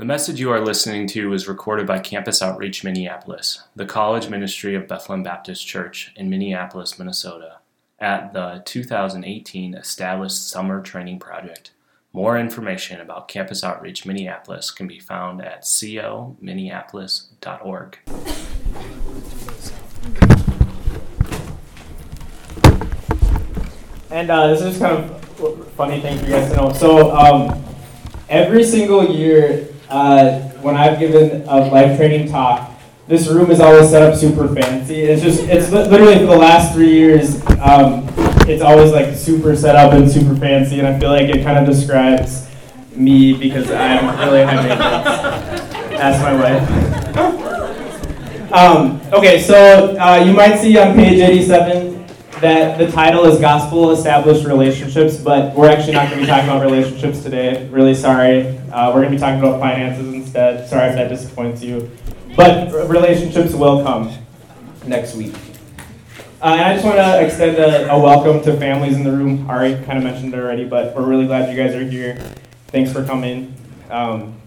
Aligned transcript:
The 0.00 0.06
message 0.06 0.40
you 0.40 0.50
are 0.50 0.64
listening 0.64 1.06
to 1.08 1.28
was 1.28 1.46
recorded 1.46 1.86
by 1.86 1.98
Campus 1.98 2.40
Outreach 2.40 2.82
Minneapolis, 2.82 3.64
the 3.76 3.84
college 3.84 4.30
ministry 4.30 4.74
of 4.74 4.88
Bethlehem 4.88 5.22
Baptist 5.22 5.66
Church 5.66 6.10
in 6.16 6.30
Minneapolis, 6.30 6.98
Minnesota, 6.98 7.58
at 7.98 8.32
the 8.32 8.62
2018 8.64 9.74
Established 9.74 10.48
Summer 10.48 10.80
Training 10.80 11.18
Project. 11.18 11.72
More 12.14 12.38
information 12.38 12.98
about 12.98 13.28
Campus 13.28 13.62
Outreach 13.62 14.06
Minneapolis 14.06 14.70
can 14.70 14.86
be 14.86 14.98
found 14.98 15.42
at 15.42 15.64
cominneapolis.org. 15.64 17.98
And 24.10 24.30
uh, 24.30 24.46
this 24.46 24.62
is 24.62 24.78
kind 24.78 24.96
of 24.96 25.22
funny 25.76 26.00
thing 26.00 26.18
for 26.18 26.24
you 26.24 26.30
guys 26.30 26.50
to 26.52 26.56
know. 26.56 26.72
So 26.72 27.14
um, 27.14 27.62
every 28.30 28.64
single 28.64 29.06
year, 29.06 29.66
uh, 29.90 30.40
when 30.62 30.76
I've 30.76 30.98
given 30.98 31.42
a 31.48 31.56
life 31.66 31.96
training 31.96 32.28
talk, 32.30 32.70
this 33.06 33.26
room 33.28 33.50
is 33.50 33.60
always 33.60 33.90
set 33.90 34.02
up 34.02 34.14
super 34.14 34.48
fancy. 34.54 35.00
It's 35.02 35.22
just, 35.22 35.42
it's 35.44 35.70
li- 35.72 35.88
literally 35.88 36.18
for 36.18 36.26
the 36.26 36.36
last 36.38 36.72
three 36.72 36.92
years, 36.92 37.44
um, 37.60 38.06
it's 38.46 38.62
always 38.62 38.92
like 38.92 39.14
super 39.16 39.56
set 39.56 39.74
up 39.74 39.92
and 39.92 40.08
super 40.10 40.34
fancy, 40.36 40.78
and 40.78 40.86
I 40.86 40.98
feel 40.98 41.10
like 41.10 41.28
it 41.28 41.42
kind 41.42 41.58
of 41.58 41.66
describes 41.66 42.46
me 42.94 43.32
because 43.36 43.70
I'm 43.70 44.16
really 44.20 44.42
high 44.44 44.66
maintenance. 44.66 45.70
That's 45.98 46.22
my 46.22 46.34
wife. 46.34 46.62
um, 48.52 49.00
okay, 49.12 49.40
so 49.42 49.96
uh, 49.98 50.22
you 50.24 50.32
might 50.32 50.58
see 50.58 50.78
on 50.78 50.94
page 50.94 51.18
87 51.20 52.06
that 52.40 52.78
the 52.78 52.90
title 52.90 53.24
is 53.24 53.40
Gospel 53.40 53.90
Established 53.90 54.46
Relationships, 54.46 55.16
but 55.16 55.54
we're 55.54 55.68
actually 55.68 55.92
not 55.94 56.06
going 56.08 56.20
to 56.20 56.20
be 56.20 56.26
talking 56.26 56.48
about 56.48 56.62
relationships 56.62 57.22
today. 57.22 57.68
Really 57.70 57.94
sorry. 57.94 58.59
Uh, 58.72 58.92
we're 58.94 59.00
going 59.00 59.10
to 59.12 59.16
be 59.16 59.20
talking 59.20 59.40
about 59.40 59.58
finances 59.58 60.14
instead. 60.14 60.68
Sorry 60.68 60.90
if 60.90 60.94
that 60.94 61.08
disappoints 61.08 61.62
you. 61.62 61.90
But 62.36 62.72
relationships 62.88 63.52
will 63.52 63.82
come 63.82 64.16
next 64.86 65.16
week. 65.16 65.34
Uh, 66.40 66.54
and 66.54 66.60
I 66.60 66.74
just 66.74 66.84
want 66.84 66.96
to 66.98 67.24
extend 67.24 67.58
a, 67.58 67.92
a, 67.92 67.98
welcome 67.98 68.42
to 68.44 68.56
families 68.56 68.96
in 68.96 69.02
the 69.02 69.10
room. 69.10 69.50
Ari 69.50 69.74
kind 69.84 69.98
of 69.98 70.04
mentioned 70.04 70.32
it 70.32 70.38
already, 70.38 70.64
but 70.64 70.94
we're 70.94 71.04
really 71.04 71.26
glad 71.26 71.50
you 71.50 71.56
guys 71.62 71.74
are 71.74 71.82
here. 71.82 72.14
Thanks 72.68 72.92
for 72.92 73.04
coming. 73.04 73.54
Um, 73.90 74.40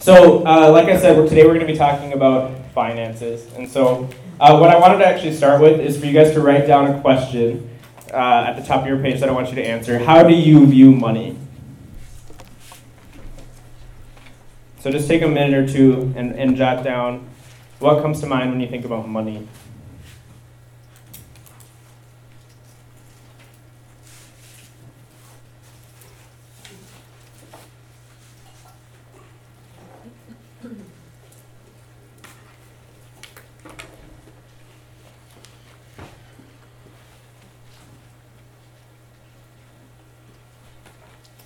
so, 0.00 0.44
uh, 0.44 0.70
like 0.72 0.88
I 0.88 0.98
said, 0.98 1.16
we're, 1.16 1.28
today 1.28 1.44
we're 1.44 1.54
going 1.54 1.66
to 1.66 1.72
be 1.72 1.78
talking 1.78 2.12
about 2.12 2.58
finances. 2.74 3.50
And 3.54 3.70
so, 3.70 4.10
uh, 4.40 4.58
what 4.58 4.68
I 4.68 4.78
wanted 4.78 4.98
to 4.98 5.06
actually 5.06 5.34
start 5.34 5.62
with 5.62 5.78
is 5.78 5.98
for 5.98 6.06
you 6.06 6.12
guys 6.12 6.32
to 6.32 6.40
write 6.40 6.66
down 6.66 6.90
a 6.90 7.00
question 7.00 7.70
uh, 8.12 8.46
at 8.48 8.60
the 8.60 8.66
top 8.66 8.82
of 8.82 8.88
your 8.88 8.98
page 8.98 9.20
that 9.20 9.28
I 9.28 9.32
want 9.32 9.48
you 9.48 9.54
to 9.54 9.64
answer. 9.64 9.98
How 9.98 10.24
do 10.24 10.34
you 10.34 10.66
view 10.66 10.90
money? 10.90 11.38
So 14.82 14.90
just 14.90 15.06
take 15.06 15.22
a 15.22 15.28
minute 15.28 15.54
or 15.54 15.72
two 15.72 16.12
and, 16.16 16.32
and 16.32 16.56
jot 16.56 16.82
down 16.82 17.28
what 17.78 18.02
comes 18.02 18.20
to 18.22 18.26
mind 18.26 18.50
when 18.50 18.58
you 18.58 18.66
think 18.66 18.84
about 18.84 19.08
money. 19.08 19.46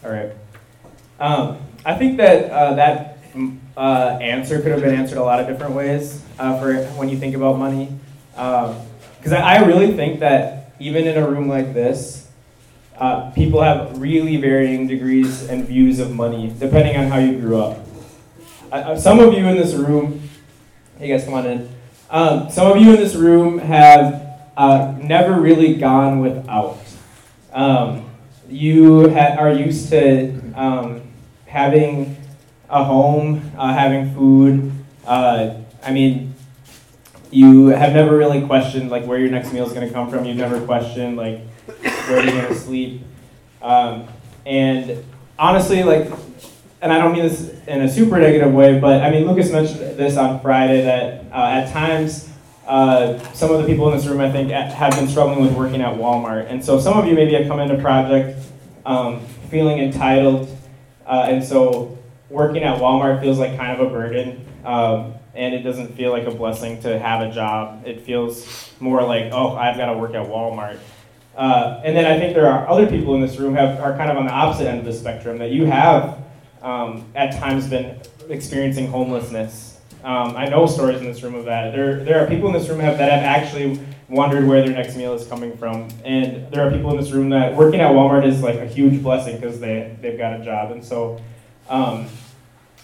All 0.02 0.10
right. 0.10 0.32
Um, 1.20 1.58
I 1.84 1.94
think 1.96 2.16
that 2.16 2.50
uh, 2.50 2.74
that 2.76 3.15
uh, 3.76 4.18
answer 4.20 4.60
could 4.60 4.72
have 4.72 4.80
been 4.80 4.94
answered 4.94 5.18
a 5.18 5.22
lot 5.22 5.40
of 5.40 5.46
different 5.46 5.74
ways 5.74 6.22
uh, 6.38 6.58
for 6.58 6.74
when 6.96 7.08
you 7.08 7.18
think 7.18 7.34
about 7.34 7.58
money. 7.58 7.90
Because 8.30 9.32
um, 9.32 9.42
I, 9.42 9.56
I, 9.56 9.64
really 9.64 9.94
think 9.94 10.20
that 10.20 10.72
even 10.78 11.06
in 11.06 11.16
a 11.22 11.28
room 11.28 11.48
like 11.48 11.74
this, 11.74 12.28
uh, 12.98 13.30
people 13.32 13.62
have 13.62 13.98
really 13.98 14.36
varying 14.38 14.86
degrees 14.86 15.48
and 15.48 15.66
views 15.66 15.98
of 15.98 16.14
money 16.14 16.54
depending 16.58 16.96
on 16.96 17.08
how 17.08 17.18
you 17.18 17.38
grew 17.38 17.60
up. 17.60 17.78
Some 18.98 19.20
of 19.20 19.32
you 19.32 19.46
in 19.46 19.56
this 19.56 19.74
room, 19.74 20.28
hey 20.98 21.08
guys, 21.08 21.24
come 21.24 21.34
on 21.34 21.46
in. 21.46 21.68
Um, 22.10 22.50
some 22.50 22.70
of 22.70 22.82
you 22.82 22.90
in 22.90 22.96
this 22.96 23.14
room 23.14 23.58
have 23.58 24.26
uh, 24.56 24.94
never 25.00 25.40
really 25.40 25.74
gone 25.74 26.20
without. 26.20 26.78
Um, 27.52 28.10
you 28.48 29.10
ha- 29.10 29.36
are 29.38 29.52
used 29.52 29.88
to 29.90 30.40
um, 30.54 31.02
having 31.46 32.15
a 32.68 32.84
home, 32.84 33.52
uh, 33.56 33.72
having 33.72 34.14
food. 34.14 34.72
Uh, 35.06 35.54
I 35.82 35.92
mean, 35.92 36.34
you 37.30 37.68
have 37.68 37.92
never 37.92 38.16
really 38.16 38.44
questioned 38.46 38.90
like 38.90 39.04
where 39.04 39.18
your 39.18 39.30
next 39.30 39.52
meal 39.52 39.66
is 39.66 39.72
going 39.72 39.86
to 39.86 39.92
come 39.92 40.10
from. 40.10 40.24
You've 40.24 40.36
never 40.36 40.64
questioned 40.64 41.16
like 41.16 41.40
where 42.08 42.24
you're 42.24 42.32
going 42.32 42.48
to 42.48 42.54
sleep. 42.54 43.02
Um, 43.62 44.06
and 44.44 45.04
honestly, 45.38 45.82
like, 45.82 46.10
and 46.80 46.92
I 46.92 46.98
don't 46.98 47.12
mean 47.12 47.22
this 47.22 47.54
in 47.66 47.82
a 47.82 47.88
super 47.88 48.18
negative 48.18 48.52
way, 48.52 48.78
but 48.78 49.02
I 49.02 49.10
mean 49.10 49.26
Lucas 49.26 49.50
mentioned 49.50 49.80
this 49.98 50.16
on 50.16 50.40
Friday 50.40 50.82
that 50.82 51.24
uh, 51.32 51.46
at 51.46 51.72
times 51.72 52.28
uh, 52.66 53.18
some 53.32 53.50
of 53.52 53.60
the 53.60 53.66
people 53.66 53.90
in 53.90 53.96
this 53.96 54.06
room, 54.06 54.20
I 54.20 54.30
think, 54.30 54.50
have 54.50 54.92
been 54.92 55.08
struggling 55.08 55.40
with 55.40 55.54
working 55.54 55.80
at 55.80 55.94
Walmart. 55.94 56.50
And 56.50 56.64
so 56.64 56.80
some 56.80 56.98
of 56.98 57.06
you 57.06 57.14
maybe 57.14 57.34
have 57.34 57.46
come 57.46 57.60
into 57.60 57.76
project 57.78 58.38
um, 58.84 59.24
feeling 59.50 59.78
entitled. 59.78 60.48
Uh, 61.06 61.26
and 61.28 61.44
so 61.44 61.95
working 62.30 62.62
at 62.62 62.80
Walmart 62.80 63.20
feels 63.20 63.38
like 63.38 63.56
kind 63.56 63.80
of 63.80 63.86
a 63.86 63.90
burden. 63.90 64.46
Um, 64.64 65.14
and 65.34 65.54
it 65.54 65.60
doesn't 65.60 65.94
feel 65.96 66.12
like 66.12 66.26
a 66.26 66.30
blessing 66.30 66.80
to 66.82 66.98
have 66.98 67.20
a 67.20 67.30
job. 67.30 67.86
It 67.86 68.00
feels 68.02 68.72
more 68.80 69.02
like, 69.02 69.32
oh, 69.32 69.54
I've 69.54 69.76
got 69.76 69.92
to 69.92 69.98
work 69.98 70.14
at 70.14 70.26
Walmart. 70.26 70.78
Uh, 71.36 71.82
and 71.84 71.94
then 71.94 72.06
I 72.06 72.18
think 72.18 72.34
there 72.34 72.50
are 72.50 72.66
other 72.66 72.86
people 72.86 73.14
in 73.14 73.20
this 73.20 73.36
room 73.36 73.54
have 73.54 73.78
are 73.80 73.94
kind 73.96 74.10
of 74.10 74.16
on 74.16 74.24
the 74.24 74.32
opposite 74.32 74.66
end 74.66 74.78
of 74.78 74.86
the 74.86 74.92
spectrum 74.94 75.38
that 75.38 75.50
you 75.50 75.66
have 75.66 76.18
um, 76.62 77.04
at 77.14 77.38
times 77.38 77.68
been 77.68 78.00
experiencing 78.30 78.86
homelessness 78.86 79.76
um, 80.06 80.36
I 80.36 80.48
know 80.48 80.66
stories 80.66 81.00
in 81.00 81.04
this 81.04 81.20
room 81.24 81.34
of 81.34 81.46
that. 81.46 81.72
There, 81.72 82.04
there 82.04 82.22
are 82.22 82.28
people 82.28 82.46
in 82.46 82.52
this 82.52 82.68
room 82.68 82.78
have, 82.78 82.96
that 82.98 83.10
have 83.10 83.24
actually 83.24 83.80
wondered 84.08 84.46
where 84.46 84.62
their 84.62 84.72
next 84.72 84.94
meal 84.94 85.14
is 85.14 85.26
coming 85.26 85.56
from, 85.56 85.88
and 86.04 86.48
there 86.52 86.64
are 86.64 86.70
people 86.70 86.92
in 86.92 86.96
this 86.96 87.10
room 87.10 87.30
that 87.30 87.56
working 87.56 87.80
at 87.80 87.90
Walmart 87.90 88.24
is 88.24 88.40
like 88.40 88.54
a 88.54 88.66
huge 88.66 89.02
blessing 89.02 89.34
because 89.34 89.58
they 89.58 89.96
they've 90.00 90.16
got 90.16 90.40
a 90.40 90.44
job, 90.44 90.70
and 90.70 90.84
so. 90.84 91.20
Um, 91.68 92.08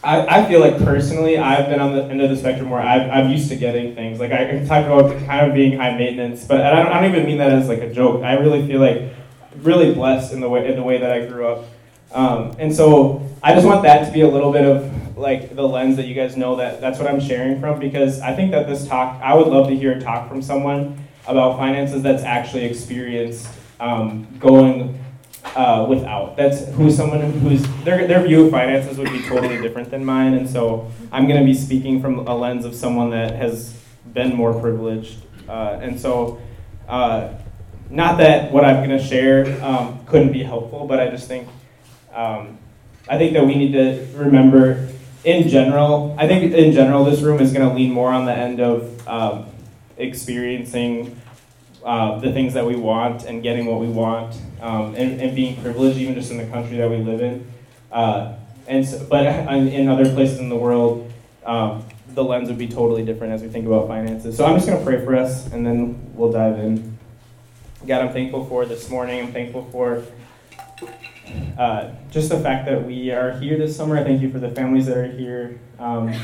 I, 0.04 0.40
I 0.40 0.48
feel 0.48 0.60
like 0.60 0.78
personally, 0.78 1.38
I've 1.38 1.68
been 1.68 1.80
on 1.80 1.94
the 1.94 2.04
end 2.04 2.20
of 2.20 2.30
the 2.30 2.36
spectrum 2.36 2.70
where 2.70 2.80
I've, 2.80 3.08
I'm 3.08 3.30
used 3.30 3.48
to 3.50 3.56
getting 3.56 3.94
things. 3.94 4.18
Like 4.18 4.32
I 4.32 4.46
can 4.46 4.66
talk 4.66 4.84
about 4.84 5.16
kind 5.26 5.46
of 5.46 5.54
being 5.54 5.78
high 5.78 5.96
maintenance, 5.96 6.44
but 6.44 6.60
I 6.60 6.70
don't, 6.82 6.92
I 6.92 7.00
don't 7.00 7.10
even 7.10 7.26
mean 7.26 7.38
that 7.38 7.52
as 7.52 7.68
like 7.68 7.80
a 7.80 7.92
joke. 7.92 8.24
I 8.24 8.34
really 8.34 8.66
feel 8.66 8.80
like 8.80 9.14
really 9.58 9.94
blessed 9.94 10.32
in 10.32 10.40
the 10.40 10.48
way 10.48 10.68
in 10.68 10.76
the 10.76 10.82
way 10.82 10.98
that 10.98 11.12
I 11.12 11.26
grew 11.26 11.46
up. 11.46 11.64
Um, 12.12 12.56
and 12.58 12.74
so 12.74 13.26
I 13.42 13.54
just 13.54 13.66
want 13.66 13.84
that 13.84 14.06
to 14.06 14.12
be 14.12 14.22
a 14.22 14.28
little 14.28 14.52
bit 14.52 14.64
of 14.64 15.16
like 15.16 15.54
the 15.54 15.62
lens 15.62 15.96
that 15.96 16.06
you 16.06 16.14
guys 16.14 16.36
know 16.36 16.56
that 16.56 16.80
that's 16.80 16.98
what 16.98 17.08
I'm 17.08 17.20
sharing 17.20 17.60
from 17.60 17.78
because 17.78 18.20
I 18.20 18.34
think 18.34 18.50
that 18.50 18.66
this 18.66 18.86
talk, 18.86 19.20
I 19.22 19.34
would 19.34 19.46
love 19.46 19.68
to 19.68 19.76
hear 19.76 19.92
a 19.92 20.00
talk 20.00 20.28
from 20.28 20.42
someone 20.42 20.98
about 21.26 21.58
finances 21.58 22.02
that's 22.02 22.22
actually 22.22 22.64
experienced 22.64 23.48
um, 23.78 24.26
going 24.38 25.01
uh, 25.56 25.86
without. 25.88 26.36
That's 26.36 26.68
who's 26.72 26.96
someone 26.96 27.20
who's 27.40 27.62
their 27.84 28.06
their 28.06 28.22
view 28.26 28.46
of 28.46 28.50
finances 28.50 28.98
would 28.98 29.10
be 29.10 29.22
totally 29.22 29.60
different 29.60 29.90
than 29.90 30.04
mine, 30.04 30.34
and 30.34 30.48
so 30.48 30.90
I'm 31.10 31.26
going 31.26 31.40
to 31.40 31.46
be 31.46 31.54
speaking 31.54 32.00
from 32.00 32.26
a 32.26 32.36
lens 32.36 32.64
of 32.64 32.74
someone 32.74 33.10
that 33.10 33.34
has 33.34 33.74
been 34.12 34.34
more 34.34 34.52
privileged, 34.58 35.18
uh, 35.48 35.78
and 35.80 35.98
so. 35.98 36.40
Uh, 36.88 37.34
not 37.88 38.16
that 38.16 38.50
what 38.50 38.64
I'm 38.64 38.76
going 38.76 38.98
to 38.98 39.04
share 39.04 39.62
um, 39.62 40.00
couldn't 40.06 40.32
be 40.32 40.42
helpful, 40.42 40.86
but 40.86 40.98
I 40.98 41.10
just 41.10 41.28
think 41.28 41.46
um, 42.14 42.58
I 43.08 43.18
think 43.18 43.34
that 43.34 43.46
we 43.46 43.54
need 43.54 43.72
to 43.72 44.06
remember 44.14 44.88
in 45.24 45.48
general, 45.48 46.14
I 46.18 46.26
think 46.26 46.52
in 46.52 46.72
general, 46.72 47.04
this 47.04 47.20
room 47.20 47.40
is 47.40 47.52
going 47.52 47.68
to 47.68 47.74
lean 47.74 47.92
more 47.92 48.10
on 48.10 48.26
the 48.26 48.32
end 48.32 48.60
of 48.60 49.08
um, 49.08 49.46
experiencing 49.96 51.20
uh, 51.84 52.18
the 52.20 52.32
things 52.32 52.54
that 52.54 52.64
we 52.64 52.76
want 52.76 53.24
and 53.24 53.42
getting 53.42 53.66
what 53.66 53.80
we 53.80 53.88
want 53.88 54.36
um, 54.60 54.94
and, 54.94 55.20
and, 55.20 55.34
being 55.34 55.60
privileged, 55.60 55.98
even 55.98 56.14
just 56.14 56.30
in 56.30 56.36
the 56.36 56.46
country 56.46 56.76
that 56.76 56.88
we 56.88 56.98
live 56.98 57.20
in. 57.20 57.50
Uh, 57.90 58.36
and 58.68 58.86
so, 58.86 59.04
but 59.10 59.26
in 59.52 59.88
other 59.88 60.12
places 60.14 60.38
in 60.38 60.48
the 60.48 60.56
world, 60.56 61.12
um, 61.44 61.84
the 62.08 62.22
lens 62.22 62.48
would 62.48 62.58
be 62.58 62.68
totally 62.68 63.04
different 63.04 63.32
as 63.32 63.42
we 63.42 63.48
think 63.48 63.66
about 63.66 63.88
finances. 63.88 64.36
So 64.36 64.44
I'm 64.44 64.56
just 64.56 64.66
going 64.66 64.78
to 64.78 64.84
pray 64.84 65.04
for 65.04 65.16
us 65.16 65.50
and 65.52 65.66
then 65.66 66.14
we'll 66.14 66.32
dive 66.32 66.58
in. 66.58 66.98
God, 67.86 68.02
I'm 68.02 68.12
thankful 68.12 68.44
for 68.44 68.64
this 68.64 68.88
morning. 68.88 69.20
I'm 69.20 69.32
thankful 69.32 69.68
for 69.72 70.04
uh, 71.58 71.90
just 72.10 72.28
the 72.28 72.38
fact 72.38 72.66
that 72.66 72.86
we 72.86 73.10
are 73.10 73.32
here 73.32 73.58
this 73.58 73.76
summer. 73.76 73.96
I 73.96 74.04
thank 74.04 74.22
you 74.22 74.30
for 74.30 74.38
the 74.38 74.50
families 74.50 74.86
that 74.86 74.96
are 74.96 75.10
here. 75.10 75.58
Um, 75.78 76.14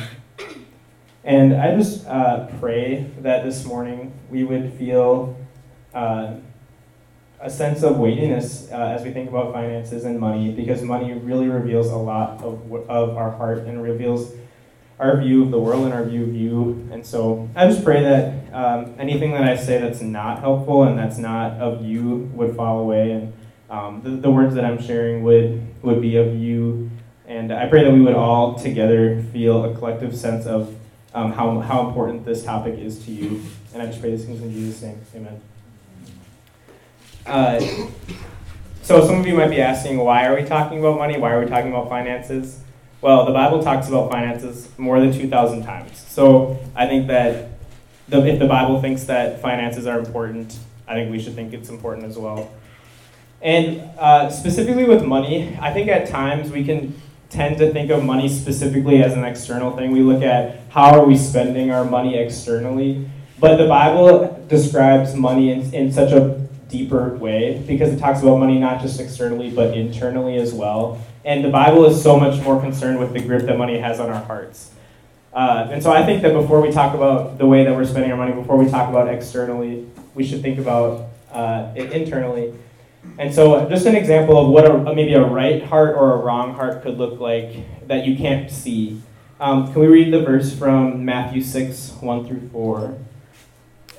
and 1.25 1.55
I 1.55 1.75
just 1.75 2.07
uh, 2.07 2.47
pray 2.61 3.11
that 3.21 3.45
this 3.45 3.65
morning 3.65 4.13
we 4.31 4.45
would 4.45 4.73
feel 4.75 5.37
uh, 5.95 6.35
a 7.41 7.51
sense 7.51 7.83
of 7.83 7.99
weightiness 7.99 8.69
uh, 8.73 8.77
as 8.77 9.03
we 9.03 9.13
think 9.13 9.29
about 9.29 9.53
finances 9.53 10.05
and 10.05 10.19
money 10.19 10.51
because 10.51 10.83
money 10.83 11.13
really 11.13 11.49
reveals 11.49 11.89
a 11.89 11.97
lot 11.97 12.43
of, 12.43 12.73
of 12.89 13.17
our 13.17 13.31
heart 13.31 13.59
and 13.59 13.83
reveals 13.83 14.33
our 14.99 15.21
view 15.21 15.45
of 15.45 15.51
the 15.51 15.59
world 15.59 15.85
and 15.85 15.95
our 15.95 16.05
view 16.05 16.25
of 16.25 16.35
you. 16.35 16.89
And 16.91 17.07
so 17.07 17.49
I 17.55 17.69
just 17.69 17.85
pray 17.85 18.03
that 18.03 18.53
um, 18.53 18.95
anything 18.99 19.33
that 19.33 19.45
I 19.45 19.57
say 19.57 19.81
that's 19.81 20.01
not 20.01 20.41
helpful 20.41 20.83
and 20.85 20.99
that's 20.99 21.19
not 21.19 21.53
of 21.53 21.85
you 21.85 22.31
would 22.35 22.57
fall 22.57 22.81
away, 22.81 23.13
and 23.13 23.33
um, 23.71 24.03
the, 24.03 24.11
the 24.11 24.31
words 24.31 24.55
that 24.57 24.65
I'm 24.65 24.83
sharing 24.83 25.23
would 25.23 25.63
would 25.83 26.01
be 26.01 26.17
of 26.17 26.35
you. 26.35 26.91
And 27.27 27.53
I 27.53 27.69
pray 27.69 27.85
that 27.85 27.93
we 27.93 28.01
would 28.01 28.15
all 28.15 28.59
together 28.59 29.23
feel 29.33 29.65
a 29.65 29.75
collective 29.77 30.17
sense 30.17 30.47
of 30.47 30.75
um, 31.15 31.33
how, 31.33 31.61
how 31.61 31.87
important 31.87 32.25
this 32.25 32.43
topic 32.43 32.79
is 32.79 33.05
to 33.05 33.13
you. 33.13 33.43
And 33.73 33.83
I 33.83 33.87
just 33.87 34.01
pray 34.01 34.11
these 34.11 34.25
things 34.25 34.41
in 34.43 34.51
Jesus' 34.51 34.83
name. 34.83 35.01
Amen. 35.15 35.41
Uh, 37.29 37.61
so 38.83 39.07
some 39.07 39.21
of 39.21 39.27
you 39.27 39.35
might 39.35 39.51
be 39.51 39.61
asking, 39.61 39.99
why 39.99 40.27
are 40.27 40.35
we 40.35 40.45
talking 40.45 40.79
about 40.79 40.97
money? 40.97 41.19
Why 41.19 41.33
are 41.33 41.41
we 41.41 41.47
talking 41.47 41.71
about 41.71 41.91
finances? 41.91 42.61
Well, 43.03 43.27
the 43.27 43.33
Bible 43.33 43.63
talks 43.63 43.87
about 43.87 44.11
finances 44.11 44.69
more 44.79 44.99
than 44.99 45.13
2,000 45.13 45.63
times. 45.63 45.99
So 46.09 46.59
I 46.75 46.87
think 46.87 47.07
that 47.09 47.51
the, 48.09 48.27
if 48.27 48.39
the 48.39 48.47
Bible 48.47 48.81
thinks 48.81 49.05
that 49.05 49.43
finances 49.43 49.87
are 49.87 49.99
important, 49.99 50.59
I 50.89 50.95
think 50.95 51.11
we 51.11 51.21
should 51.21 51.35
think 51.35 51.53
it's 51.53 51.69
important 51.69 52.07
as 52.07 52.17
well. 52.17 52.51
And 53.43 53.83
uh, 53.99 54.31
specifically 54.31 54.85
with 54.85 55.05
money, 55.05 55.57
I 55.61 55.71
think 55.71 55.91
at 55.91 56.09
times 56.09 56.51
we 56.51 56.65
can 56.65 56.99
tend 57.29 57.59
to 57.59 57.71
think 57.75 57.91
of 57.91 58.03
money 58.03 58.31
specifically 58.31 59.03
as 59.03 59.13
an 59.13 59.25
external 59.25 59.77
thing. 59.77 59.91
We 59.91 60.01
look 60.01 60.23
at 60.23 60.61
how 60.71 60.99
are 60.99 61.05
we 61.05 61.17
spending 61.17 61.71
our 61.71 61.85
money 61.85 62.17
externally. 62.17 63.07
But 63.39 63.59
the 63.59 63.69
Bible 63.69 64.45
describes 64.49 65.15
money 65.15 65.53
in, 65.53 65.75
in 65.75 65.93
such 65.93 66.11
a 66.11 66.48
deeper 66.69 67.15
way 67.17 67.63
because 67.67 67.93
it 67.93 67.99
talks 67.99 68.23
about 68.23 68.39
money 68.39 68.59
not 68.59 68.81
just 68.81 69.01
externally 69.01 69.51
but 69.51 69.77
internally 69.77 70.37
as 70.37 70.53
well. 70.53 71.05
And 71.25 71.45
the 71.45 71.51
Bible 71.51 71.85
is 71.87 72.03
so 72.03 72.19
much 72.19 72.43
more 72.43 72.61
concerned 72.61 72.99
with 72.99 73.13
the 73.13 73.21
grip 73.21 73.47
that 73.47 73.59
money 73.59 73.79
has 73.79 74.01
on 74.01 74.11
our 74.11 74.23
hearts. 74.23 74.71
Uh, 75.33 75.69
and 75.71 75.83
so 75.83 75.93
I 75.93 76.05
think 76.05 76.23
that 76.23 76.33
before 76.33 76.61
we 76.61 76.71
talk 76.71 76.95
about 76.95 77.39
the 77.39 77.47
way 77.47 77.65
that 77.65 77.75
we're 77.75 77.85
spending 77.85 78.11
our 78.11 78.17
money, 78.17 78.33
before 78.33 78.57
we 78.57 78.69
talk 78.69 78.89
about 78.89 79.09
externally, 79.09 79.87
we 80.15 80.25
should 80.25 80.43
think 80.43 80.59
about 80.59 81.09
uh, 81.31 81.73
it 81.77 81.93
internally. 81.93 82.55
And 83.19 83.35
so, 83.35 83.69
just 83.69 83.87
an 83.87 83.95
example 83.95 84.39
of 84.39 84.51
what 84.51 84.67
a, 84.67 84.95
maybe 84.95 85.15
a 85.15 85.25
right 85.25 85.63
heart 85.63 85.97
or 85.97 86.15
a 86.15 86.17
wrong 86.19 86.55
heart 86.55 86.83
could 86.83 86.99
look 86.99 87.21
like 87.21 87.87
that 87.87 88.07
you 88.07 88.17
can't 88.17 88.51
see. 88.51 89.01
Um, 89.41 89.73
can 89.73 89.81
we 89.81 89.87
read 89.87 90.13
the 90.13 90.21
verse 90.21 90.53
from 90.53 91.05
Matthew 91.05 91.41
6, 91.41 91.93
1 92.01 92.27
through 92.27 92.49
4? 92.49 92.99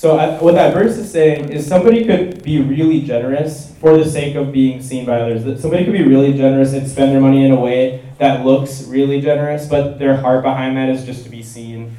So, 0.00 0.16
uh, 0.16 0.38
what 0.38 0.54
that 0.54 0.72
verse 0.72 0.96
is 0.96 1.12
saying 1.12 1.52
is 1.52 1.66
somebody 1.66 2.06
could 2.06 2.42
be 2.42 2.58
really 2.58 3.02
generous 3.02 3.70
for 3.80 3.98
the 3.98 4.10
sake 4.10 4.34
of 4.34 4.50
being 4.50 4.80
seen 4.80 5.04
by 5.04 5.20
others. 5.20 5.60
Somebody 5.60 5.84
could 5.84 5.92
be 5.92 6.04
really 6.04 6.32
generous 6.32 6.72
and 6.72 6.88
spend 6.88 7.12
their 7.12 7.20
money 7.20 7.44
in 7.44 7.52
a 7.52 7.60
way 7.60 8.02
that 8.16 8.42
looks 8.42 8.84
really 8.84 9.20
generous, 9.20 9.68
but 9.68 9.98
their 9.98 10.16
heart 10.16 10.42
behind 10.42 10.78
that 10.78 10.88
is 10.88 11.04
just 11.04 11.24
to 11.24 11.28
be 11.28 11.42
seen. 11.42 11.94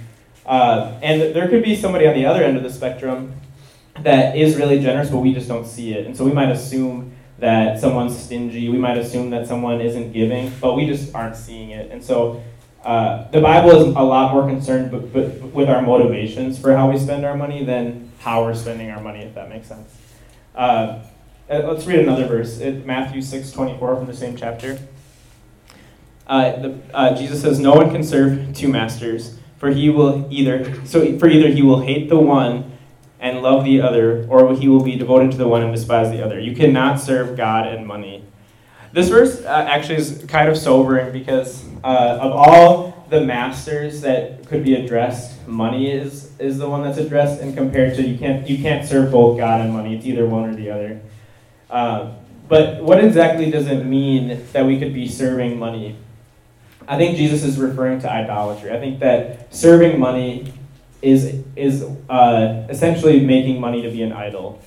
Uh, 0.48 0.98
and 1.04 1.36
there 1.36 1.48
could 1.48 1.62
be 1.62 1.76
somebody 1.76 2.08
on 2.08 2.16
the 2.16 2.26
other 2.26 2.44
end 2.44 2.58
of 2.58 2.64
the 2.64 2.72
spectrum 2.72 3.36
that 4.00 4.36
is 4.36 4.56
really 4.56 4.80
generous, 4.80 5.12
but 5.12 5.20
we 5.20 5.32
just 5.32 5.48
don't 5.48 5.68
see 5.68 5.94
it. 5.94 6.08
And 6.08 6.18
so 6.18 6.26
we 6.26 6.32
might 6.32 6.50
assume 6.50 7.16
that 7.38 7.80
someone's 7.80 8.18
stingy. 8.18 8.68
We 8.68 8.80
might 8.80 8.98
assume 8.98 9.30
that 9.30 9.46
someone 9.46 9.80
isn't 9.80 10.12
giving, 10.12 10.52
but 10.60 10.74
we 10.74 10.88
just 10.88 11.14
aren't 11.14 11.36
seeing 11.36 11.70
it. 11.70 11.92
And 11.92 12.04
so 12.04 12.42
uh, 12.84 13.30
the 13.30 13.42
Bible 13.42 13.72
is 13.72 13.96
a 13.96 14.02
lot 14.02 14.34
more 14.34 14.48
concerned 14.48 14.92
with 15.54 15.70
our 15.70 15.82
motivations 15.82 16.58
for 16.58 16.76
how 16.76 16.90
we 16.90 16.98
spend 16.98 17.26
our 17.26 17.36
money 17.36 17.64
than 17.64 18.12
how 18.20 18.44
we're 18.44 18.56
spending 18.56 18.90
our 18.90 19.02
money, 19.02 19.20
if 19.20 19.36
that 19.36 19.50
makes 19.50 19.68
sense. 19.68 19.96
Uh, 20.56 21.04
uh 21.50 21.60
let's 21.66 21.86
read 21.86 22.00
another 22.00 22.26
verse. 22.26 22.60
It, 22.60 22.86
Matthew 22.86 23.22
6 23.22 23.52
24 23.52 23.96
from 23.98 24.08
the 24.08 24.16
same 24.16 24.36
chapter. 24.36 24.80
Uh, 26.26 26.60
the, 26.60 26.82
uh, 26.94 27.16
Jesus 27.16 27.42
says, 27.42 27.60
No 27.60 27.74
one 27.74 27.92
can 27.92 28.04
serve 28.04 28.54
two 28.56 28.68
masters, 28.68 29.38
for 29.58 29.70
he 29.70 29.90
will 29.90 30.28
either 30.32 30.86
so 30.86 31.20
for 31.20 31.28
either 31.28 31.50
he 31.50 31.62
will 31.62 31.82
hate 31.82 32.10
the 32.10 32.20
one 32.20 32.78
and 33.20 33.44
love 33.44 33.64
the 33.64 33.82
other, 33.82 34.26
or 34.28 34.56
he 34.56 34.68
will 34.68 34.84
be 34.84 34.96
devoted 34.96 35.32
to 35.32 35.38
the 35.38 35.48
one 35.48 35.62
and 35.62 35.74
despise 35.74 36.10
the 36.10 36.26
other. 36.26 36.40
You 36.40 36.56
cannot 36.56 37.00
serve 37.00 37.38
God 37.38 37.68
and 37.68 37.86
money. 37.86 38.26
This 38.94 39.08
verse 39.08 39.42
uh, 39.44 39.66
actually 39.70 39.96
is 39.96 40.24
kind 40.28 40.50
of 40.50 40.58
sobering 40.58 41.14
because 41.14 41.64
uh, 41.84 42.18
of 42.22 42.32
all 42.34 43.06
the 43.10 43.22
masters 43.22 44.02
that 44.02 44.46
could 44.48 44.64
be 44.64 44.76
addressed, 44.76 45.48
money 45.48 45.92
is 45.92 46.32
is 46.40 46.58
the 46.58 46.70
one 46.70 46.84
that's 46.84 46.98
addressed, 46.98 47.42
and 47.42 47.56
compared 47.56 47.96
to 47.96 48.04
you 48.04 48.18
can't 48.18 48.50
you 48.50 48.62
can't 48.62 48.88
serve 48.88 49.12
both 49.12 49.38
God 49.38 49.62
and 49.62 49.74
money. 49.74 49.96
It's 49.96 50.06
either 50.06 50.26
one 50.26 50.50
or 50.50 50.56
the 50.56 50.72
other. 50.72 51.02
Uh, 51.70 52.14
but 52.50 52.84
what 52.84 53.02
exactly 53.04 53.50
does 53.50 53.68
it 53.68 53.86
mean 53.86 54.46
that 54.52 54.66
we 54.66 54.78
could 54.78 54.94
be 54.94 55.08
serving 55.08 55.58
money? 55.58 55.96
I 56.86 56.98
think 56.98 57.16
Jesus 57.16 57.44
is 57.44 57.58
referring 57.58 58.02
to 58.02 58.12
idolatry. 58.12 58.72
I 58.72 58.80
think 58.80 59.00
that 59.00 59.54
serving 59.56 60.00
money 60.00 60.52
is 61.02 61.44
is 61.56 61.86
uh, 62.10 62.68
essentially 62.70 63.22
making 63.22 63.62
money 63.62 63.82
to 63.84 63.90
be 63.90 64.04
an 64.04 64.12
idol, 64.12 64.62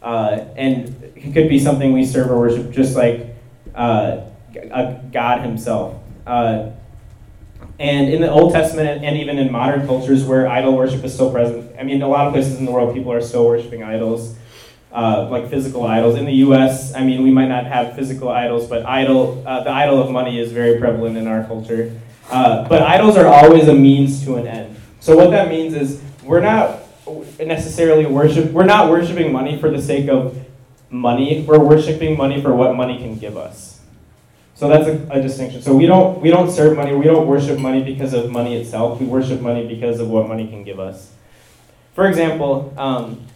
uh, 0.00 0.44
and 0.54 1.12
it 1.16 1.32
could 1.32 1.48
be 1.48 1.58
something 1.58 1.92
we 1.92 2.04
serve 2.04 2.30
or 2.30 2.38
worship, 2.38 2.70
just 2.70 2.94
like 2.94 3.33
uh, 3.74 4.24
God 5.12 5.42
Himself. 5.42 6.00
Uh, 6.26 6.70
and 7.78 8.08
in 8.08 8.20
the 8.20 8.30
Old 8.30 8.52
Testament 8.52 9.04
and 9.04 9.16
even 9.16 9.38
in 9.38 9.50
modern 9.50 9.86
cultures 9.86 10.24
where 10.24 10.46
idol 10.46 10.76
worship 10.76 11.02
is 11.02 11.12
still 11.12 11.32
present, 11.32 11.74
I 11.78 11.82
mean, 11.82 12.02
a 12.02 12.08
lot 12.08 12.26
of 12.26 12.32
places 12.32 12.58
in 12.58 12.64
the 12.64 12.70
world 12.70 12.94
people 12.94 13.12
are 13.12 13.20
still 13.20 13.46
worshiping 13.46 13.82
idols, 13.82 14.36
uh, 14.92 15.28
like 15.28 15.50
physical 15.50 15.84
idols. 15.84 16.16
In 16.16 16.24
the 16.24 16.34
U.S., 16.34 16.94
I 16.94 17.02
mean, 17.02 17.24
we 17.24 17.32
might 17.32 17.48
not 17.48 17.66
have 17.66 17.96
physical 17.96 18.28
idols, 18.28 18.68
but 18.68 18.86
idol, 18.86 19.42
uh, 19.44 19.64
the 19.64 19.70
idol 19.70 20.00
of 20.00 20.10
money 20.10 20.38
is 20.38 20.52
very 20.52 20.78
prevalent 20.78 21.16
in 21.16 21.26
our 21.26 21.44
culture. 21.44 22.00
Uh, 22.30 22.66
but 22.68 22.82
idols 22.82 23.16
are 23.16 23.26
always 23.26 23.66
a 23.66 23.74
means 23.74 24.24
to 24.24 24.36
an 24.36 24.46
end. 24.46 24.76
So 25.00 25.16
what 25.16 25.30
that 25.32 25.48
means 25.48 25.74
is 25.74 26.00
we're 26.22 26.40
not 26.40 26.80
necessarily 27.38 28.06
worship. 28.06 28.52
We're 28.52 28.64
not 28.64 28.88
worshiping 28.88 29.32
money 29.32 29.58
for 29.58 29.68
the 29.68 29.82
sake 29.82 30.08
of 30.08 30.43
money. 30.94 31.44
We're 31.46 31.58
worshiping 31.58 32.16
money 32.16 32.40
for 32.40 32.54
what 32.54 32.76
money 32.76 32.98
can 32.98 33.18
give 33.18 33.36
us. 33.36 33.80
So 34.54 34.68
that's 34.68 34.86
a, 34.86 35.18
a, 35.18 35.20
distinction. 35.20 35.60
So 35.62 35.74
we 35.74 35.84
don't 35.84 36.20
we 36.20 36.30
don't 36.30 36.50
serve 36.50 36.76
money. 36.76 36.94
We 36.94 37.04
don't 37.04 37.26
worship 37.26 37.58
money 37.58 37.82
because 37.82 38.14
of 38.14 38.30
money 38.30 38.56
itself. 38.56 39.00
We 39.00 39.06
worship 39.06 39.40
money 39.40 39.66
because 39.66 39.98
of 39.98 40.08
what 40.08 40.28
money 40.28 40.46
can 40.46 40.62
give 40.62 40.78
us. 40.78 41.10
For 41.94 42.06
example, 42.06 42.72
um, 42.76 43.26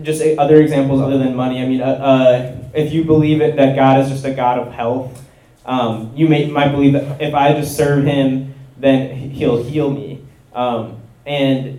just 0.00 0.22
other 0.38 0.60
examples 0.60 1.02
other 1.02 1.18
than 1.18 1.36
money. 1.36 1.62
I 1.62 1.66
mean, 1.66 1.82
uh, 1.82 1.84
uh, 1.84 2.56
if 2.72 2.94
you 2.94 3.04
believe 3.04 3.42
it 3.42 3.56
that 3.56 3.76
God 3.76 4.00
is 4.00 4.08
just 4.08 4.24
a 4.24 4.32
God 4.32 4.58
of 4.58 4.72
health, 4.72 5.22
um, 5.66 6.12
you 6.16 6.26
may 6.26 6.46
might 6.46 6.70
believe 6.70 6.94
that 6.94 7.20
if 7.20 7.34
I 7.34 7.52
just 7.52 7.76
serve 7.76 8.04
Him, 8.04 8.54
then 8.78 9.14
He'll 9.14 9.62
heal 9.62 9.90
me. 9.90 10.24
Um, 10.54 11.02
and 11.26 11.78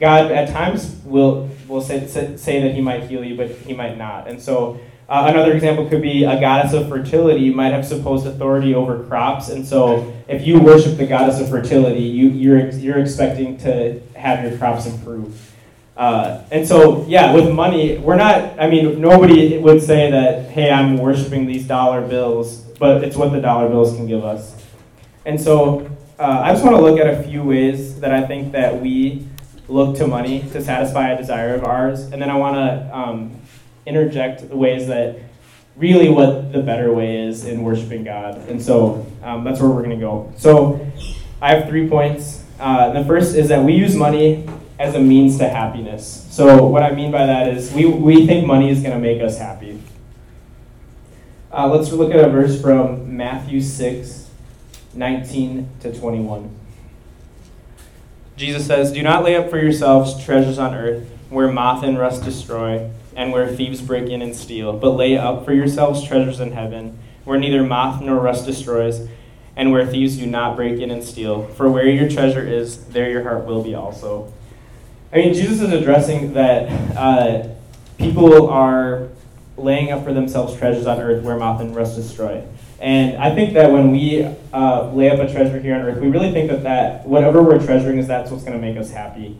God 0.00 0.32
at 0.32 0.48
times 0.48 0.96
will 1.04 1.50
will 1.68 1.80
say, 1.80 2.06
say 2.36 2.62
that 2.62 2.74
he 2.74 2.80
might 2.80 3.04
heal 3.04 3.24
you, 3.24 3.36
but 3.36 3.50
he 3.50 3.74
might 3.74 3.96
not. 3.98 4.28
And 4.28 4.40
so 4.40 4.80
uh, 5.08 5.26
another 5.28 5.52
example 5.52 5.88
could 5.88 6.02
be 6.02 6.24
a 6.24 6.40
goddess 6.40 6.72
of 6.72 6.88
fertility 6.88 7.50
might 7.50 7.72
have 7.72 7.86
supposed 7.86 8.26
authority 8.26 8.74
over 8.74 9.04
crops. 9.04 9.48
And 9.48 9.66
so 9.66 10.14
if 10.28 10.46
you 10.46 10.60
worship 10.60 10.96
the 10.96 11.06
goddess 11.06 11.40
of 11.40 11.48
fertility, 11.48 12.02
you, 12.02 12.28
you're, 12.28 12.70
you're 12.70 12.98
expecting 12.98 13.58
to 13.58 14.00
have 14.16 14.42
your 14.44 14.56
crops 14.58 14.86
improve. 14.86 15.52
Uh, 15.96 16.42
and 16.50 16.66
so, 16.66 17.06
yeah, 17.06 17.32
with 17.32 17.52
money, 17.54 17.98
we're 17.98 18.16
not, 18.16 18.58
I 18.58 18.68
mean, 18.68 19.00
nobody 19.00 19.58
would 19.58 19.80
say 19.80 20.10
that, 20.10 20.50
hey, 20.50 20.70
I'm 20.70 20.96
worshiping 20.96 21.46
these 21.46 21.66
dollar 21.66 22.00
bills, 22.06 22.62
but 22.80 23.04
it's 23.04 23.16
what 23.16 23.30
the 23.30 23.40
dollar 23.40 23.68
bills 23.68 23.94
can 23.94 24.06
give 24.06 24.24
us. 24.24 24.60
And 25.24 25.40
so, 25.40 25.88
uh, 26.18 26.40
I 26.44 26.52
just 26.52 26.64
want 26.64 26.76
to 26.76 26.82
look 26.82 26.98
at 26.98 27.06
a 27.06 27.22
few 27.22 27.42
ways 27.42 28.00
that 28.00 28.12
I 28.12 28.26
think 28.26 28.52
that 28.52 28.80
we 28.80 29.26
look 29.68 29.96
to 29.96 30.06
money 30.06 30.40
to 30.52 30.62
satisfy 30.62 31.10
a 31.10 31.16
desire 31.16 31.54
of 31.54 31.64
ours. 31.64 32.00
And 32.00 32.20
then 32.20 32.30
I 32.30 32.36
want 32.36 32.56
to 32.56 32.96
um, 32.96 33.40
interject 33.86 34.48
the 34.48 34.56
ways 34.56 34.86
that 34.88 35.18
really 35.76 36.08
what 36.08 36.52
the 36.52 36.62
better 36.62 36.92
way 36.92 37.26
is 37.26 37.44
in 37.44 37.62
worshiping 37.62 38.04
God. 38.04 38.36
And 38.48 38.62
so 38.62 39.06
um, 39.22 39.44
that's 39.44 39.60
where 39.60 39.70
we're 39.70 39.82
going 39.82 39.98
to 39.98 40.04
go. 40.04 40.32
So 40.36 40.86
I 41.40 41.54
have 41.54 41.68
three 41.68 41.88
points. 41.88 42.44
Uh, 42.60 42.92
the 42.92 43.04
first 43.04 43.34
is 43.34 43.48
that 43.48 43.64
we 43.64 43.74
use 43.74 43.96
money 43.96 44.48
as 44.78 44.94
a 44.94 45.00
means 45.00 45.38
to 45.38 45.48
happiness. 45.48 46.26
So 46.30 46.66
what 46.66 46.82
I 46.82 46.92
mean 46.92 47.10
by 47.10 47.26
that 47.26 47.48
is 47.48 47.72
we, 47.72 47.86
we 47.86 48.26
think 48.26 48.46
money 48.46 48.70
is 48.70 48.80
going 48.80 48.92
to 48.92 48.98
make 48.98 49.22
us 49.22 49.38
happy. 49.38 49.80
Uh, 51.52 51.68
let's 51.68 51.92
look 51.92 52.12
at 52.12 52.24
a 52.24 52.28
verse 52.28 52.60
from 52.60 53.16
Matthew 53.16 53.60
6, 53.60 54.28
19 54.94 55.68
to 55.80 55.98
21. 55.98 56.50
Jesus 58.36 58.66
says, 58.66 58.92
Do 58.92 59.02
not 59.02 59.22
lay 59.22 59.36
up 59.36 59.50
for 59.50 59.58
yourselves 59.58 60.22
treasures 60.24 60.58
on 60.58 60.74
earth, 60.74 61.08
where 61.30 61.50
moth 61.50 61.84
and 61.84 61.98
rust 61.98 62.24
destroy, 62.24 62.90
and 63.16 63.32
where 63.32 63.48
thieves 63.48 63.80
break 63.80 64.08
in 64.10 64.22
and 64.22 64.34
steal, 64.34 64.72
but 64.72 64.90
lay 64.90 65.16
up 65.16 65.44
for 65.44 65.52
yourselves 65.52 66.04
treasures 66.04 66.40
in 66.40 66.52
heaven, 66.52 66.98
where 67.24 67.38
neither 67.38 67.62
moth 67.62 68.02
nor 68.02 68.16
rust 68.20 68.46
destroys, 68.46 69.08
and 69.56 69.70
where 69.70 69.86
thieves 69.86 70.16
do 70.16 70.26
not 70.26 70.56
break 70.56 70.80
in 70.80 70.90
and 70.90 71.04
steal. 71.04 71.46
For 71.48 71.70
where 71.70 71.88
your 71.88 72.10
treasure 72.10 72.44
is, 72.46 72.86
there 72.86 73.08
your 73.08 73.22
heart 73.22 73.44
will 73.44 73.62
be 73.62 73.74
also. 73.74 74.32
I 75.12 75.18
mean, 75.18 75.34
Jesus 75.34 75.60
is 75.60 75.72
addressing 75.72 76.34
that 76.34 76.96
uh, 76.96 77.48
people 77.98 78.48
are 78.48 79.08
laying 79.56 79.92
up 79.92 80.02
for 80.02 80.12
themselves 80.12 80.56
treasures 80.56 80.88
on 80.88 81.00
earth 81.00 81.22
where 81.22 81.36
moth 81.36 81.60
and 81.60 81.74
rust 81.74 81.94
destroy. 81.94 82.44
And 82.80 83.16
I 83.16 83.34
think 83.34 83.54
that 83.54 83.70
when 83.70 83.92
we 83.92 84.24
uh, 84.52 84.90
lay 84.92 85.10
up 85.10 85.18
a 85.20 85.32
treasure 85.32 85.60
here 85.60 85.74
on 85.74 85.82
earth, 85.82 85.98
we 85.98 86.08
really 86.08 86.32
think 86.32 86.50
that, 86.50 86.62
that 86.64 87.06
whatever 87.06 87.42
we're 87.42 87.64
treasuring 87.64 87.98
is 87.98 88.06
that's 88.06 88.30
what's 88.30 88.44
going 88.44 88.60
to 88.60 88.64
make 88.64 88.76
us 88.76 88.90
happy. 88.90 89.38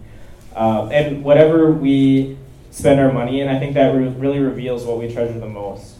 Uh, 0.54 0.88
and 0.88 1.24
whatever 1.24 1.72
we 1.72 2.38
spend 2.70 3.00
our 3.00 3.12
money 3.12 3.40
in, 3.40 3.48
I 3.48 3.58
think 3.58 3.74
that 3.74 3.94
re- 3.94 4.08
really 4.08 4.38
reveals 4.38 4.84
what 4.84 4.98
we 4.98 5.12
treasure 5.12 5.38
the 5.38 5.48
most. 5.48 5.96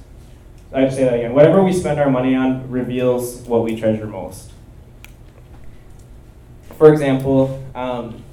I 0.73 0.81
have 0.81 0.91
to 0.91 0.97
say 0.97 1.05
that 1.05 1.15
again. 1.15 1.35
Whatever 1.35 1.63
we 1.63 1.73
spend 1.73 2.01
our 2.01 2.11
money 2.11 2.35
on 2.35 2.69
reveals 2.71 3.43
what 3.43 3.63
we 3.63 3.79
treasure 3.79 4.07
most. 4.07 4.51
For 6.77 6.93
example, 6.93 7.63
um, 7.75 8.25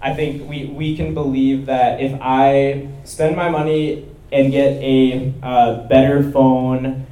I 0.00 0.14
think 0.14 0.48
we, 0.48 0.66
we 0.66 0.96
can 0.96 1.12
believe 1.12 1.66
that 1.66 2.00
if 2.00 2.18
I 2.20 2.88
spend 3.04 3.36
my 3.36 3.50
money 3.50 4.06
and 4.32 4.50
get 4.50 4.72
a 4.82 5.32
uh, 5.42 5.86
better 5.86 6.30
phone, 6.30 7.06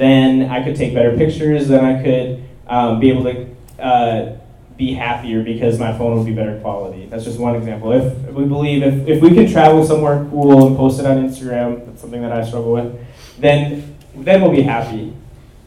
then 0.00 0.50
I 0.50 0.64
could 0.64 0.76
take 0.76 0.94
better 0.94 1.14
pictures, 1.14 1.68
then 1.68 1.84
I 1.84 2.02
could 2.02 2.42
um, 2.66 3.00
be 3.00 3.10
able 3.10 3.24
to 3.24 3.46
uh, 3.78 4.36
be 4.78 4.94
happier 4.94 5.42
because 5.42 5.78
my 5.78 5.96
phone 5.96 6.16
would 6.16 6.24
be 6.24 6.32
better 6.32 6.58
quality. 6.60 7.04
That's 7.04 7.24
just 7.24 7.38
one 7.38 7.54
example. 7.54 7.92
If, 7.92 8.28
if 8.28 8.34
we 8.34 8.46
believe 8.46 8.82
if, 8.82 9.06
if 9.06 9.22
we 9.22 9.34
can 9.34 9.50
travel 9.50 9.84
somewhere 9.84 10.26
cool 10.30 10.66
and 10.66 10.76
post 10.76 11.00
it 11.00 11.06
on 11.06 11.18
Instagram, 11.18 11.84
that's 11.84 12.00
something 12.00 12.22
that 12.22 12.32
I 12.32 12.46
struggle 12.46 12.72
with, 12.72 13.06
then 13.38 13.94
then 14.16 14.40
we'll 14.40 14.52
be 14.52 14.62
happy. 14.62 15.12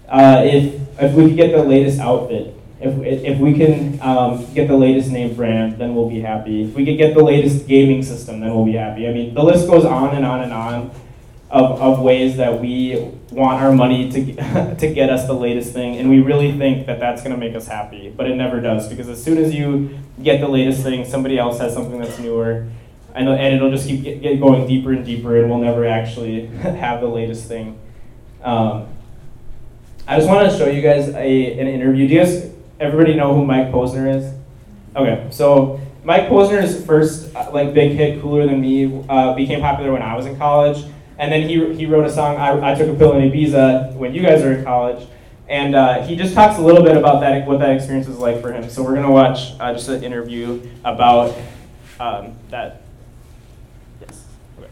Uh, 0.09 0.41
if 0.43 0.81
if 0.99 1.13
we 1.13 1.27
could 1.27 1.37
get 1.37 1.51
the 1.51 1.63
latest 1.63 1.99
outfit, 1.99 2.55
if, 2.79 2.97
if 3.03 3.37
we 3.37 3.53
can 3.53 4.01
um, 4.01 4.51
get 4.53 4.67
the 4.67 4.75
latest 4.75 5.11
name 5.11 5.35
brand, 5.35 5.77
then 5.77 5.93
we'll 5.93 6.09
be 6.09 6.21
happy. 6.21 6.63
If 6.63 6.73
we 6.73 6.85
could 6.85 6.97
get 6.97 7.13
the 7.13 7.23
latest 7.23 7.67
gaming 7.67 8.01
system, 8.01 8.39
then 8.39 8.53
we'll 8.53 8.65
be 8.65 8.73
happy. 8.73 9.07
I 9.07 9.13
mean, 9.13 9.35
the 9.35 9.43
list 9.43 9.67
goes 9.67 9.85
on 9.85 10.15
and 10.15 10.25
on 10.25 10.41
and 10.41 10.51
on 10.51 10.91
of, 11.53 11.79
of 11.79 11.99
ways 12.01 12.37
that 12.37 12.59
we 12.59 13.11
want 13.29 13.61
our 13.61 13.71
money 13.71 14.11
to, 14.11 14.75
to 14.75 14.91
get 14.91 15.11
us 15.11 15.27
the 15.27 15.33
latest 15.33 15.71
thing, 15.71 15.97
and 15.97 16.09
we 16.09 16.19
really 16.19 16.57
think 16.57 16.87
that 16.87 16.99
that's 16.99 17.21
going 17.21 17.31
to 17.31 17.37
make 17.37 17.55
us 17.55 17.67
happy, 17.67 18.09
but 18.09 18.27
it 18.27 18.35
never 18.35 18.59
does 18.59 18.89
because 18.89 19.07
as 19.07 19.23
soon 19.23 19.37
as 19.37 19.53
you 19.53 19.99
get 20.23 20.41
the 20.41 20.47
latest 20.47 20.81
thing, 20.81 21.05
somebody 21.05 21.37
else 21.37 21.59
has 21.59 21.71
something 21.71 21.99
that's 21.99 22.17
newer, 22.17 22.67
and, 23.13 23.29
and 23.29 23.55
it'll 23.55 23.69
just 23.69 23.87
keep 23.87 24.03
get, 24.03 24.19
get 24.23 24.39
going 24.39 24.67
deeper 24.67 24.93
and 24.93 25.05
deeper, 25.05 25.37
and 25.37 25.47
we'll 25.47 25.59
never 25.59 25.85
actually 25.85 26.47
have 26.57 27.01
the 27.01 27.07
latest 27.07 27.47
thing. 27.47 27.79
Um, 28.41 28.87
I 30.07 30.17
just 30.17 30.27
want 30.27 30.51
to 30.51 30.57
show 30.57 30.67
you 30.67 30.81
guys 30.81 31.09
a, 31.09 31.59
an 31.59 31.67
interview. 31.67 32.07
Do 32.07 32.13
you 32.15 32.19
guys, 32.19 32.51
everybody 32.79 33.13
know 33.13 33.35
who 33.35 33.45
Mike 33.45 33.67
Posner 33.67 34.17
is? 34.17 34.33
Okay, 34.95 35.27
so 35.29 35.79
Mike 36.03 36.29
Posner's 36.29 36.83
first 36.83 37.33
uh, 37.35 37.51
like 37.53 37.75
big 37.75 37.91
hit, 37.91 38.21
"Cooler 38.21 38.47
Than 38.47 38.59
Me," 38.59 39.05
uh, 39.07 39.35
became 39.35 39.61
popular 39.61 39.91
when 39.91 40.01
I 40.01 40.15
was 40.15 40.25
in 40.25 40.35
college 40.35 40.83
and 41.17 41.31
then 41.31 41.47
he, 41.47 41.73
he 41.75 41.85
wrote 41.85 42.05
a 42.05 42.11
song, 42.11 42.37
I, 42.37 42.71
I 42.71 42.75
Took 42.75 42.89
a 42.89 42.93
Pill 42.97 43.13
in 43.13 43.31
Ibiza, 43.31 43.93
when 43.95 44.13
you 44.13 44.21
guys 44.21 44.41
were 44.41 44.53
in 44.53 44.63
college. 44.63 45.07
And 45.47 45.75
uh, 45.75 46.01
he 46.03 46.15
just 46.15 46.33
talks 46.33 46.57
a 46.57 46.61
little 46.61 46.83
bit 46.83 46.97
about 46.97 47.19
that, 47.19 47.45
what 47.45 47.59
that 47.59 47.71
experience 47.71 48.07
was 48.07 48.17
like 48.17 48.41
for 48.41 48.51
him. 48.51 48.69
So 48.69 48.81
we're 48.81 48.93
going 48.93 49.05
to 49.05 49.11
watch 49.11 49.51
uh, 49.59 49.73
just 49.73 49.89
an 49.89 50.03
interview 50.03 50.67
about 50.83 51.35
um, 51.99 52.35
that. 52.49 52.81
Yes. 54.01 54.25
Okay. 54.57 54.69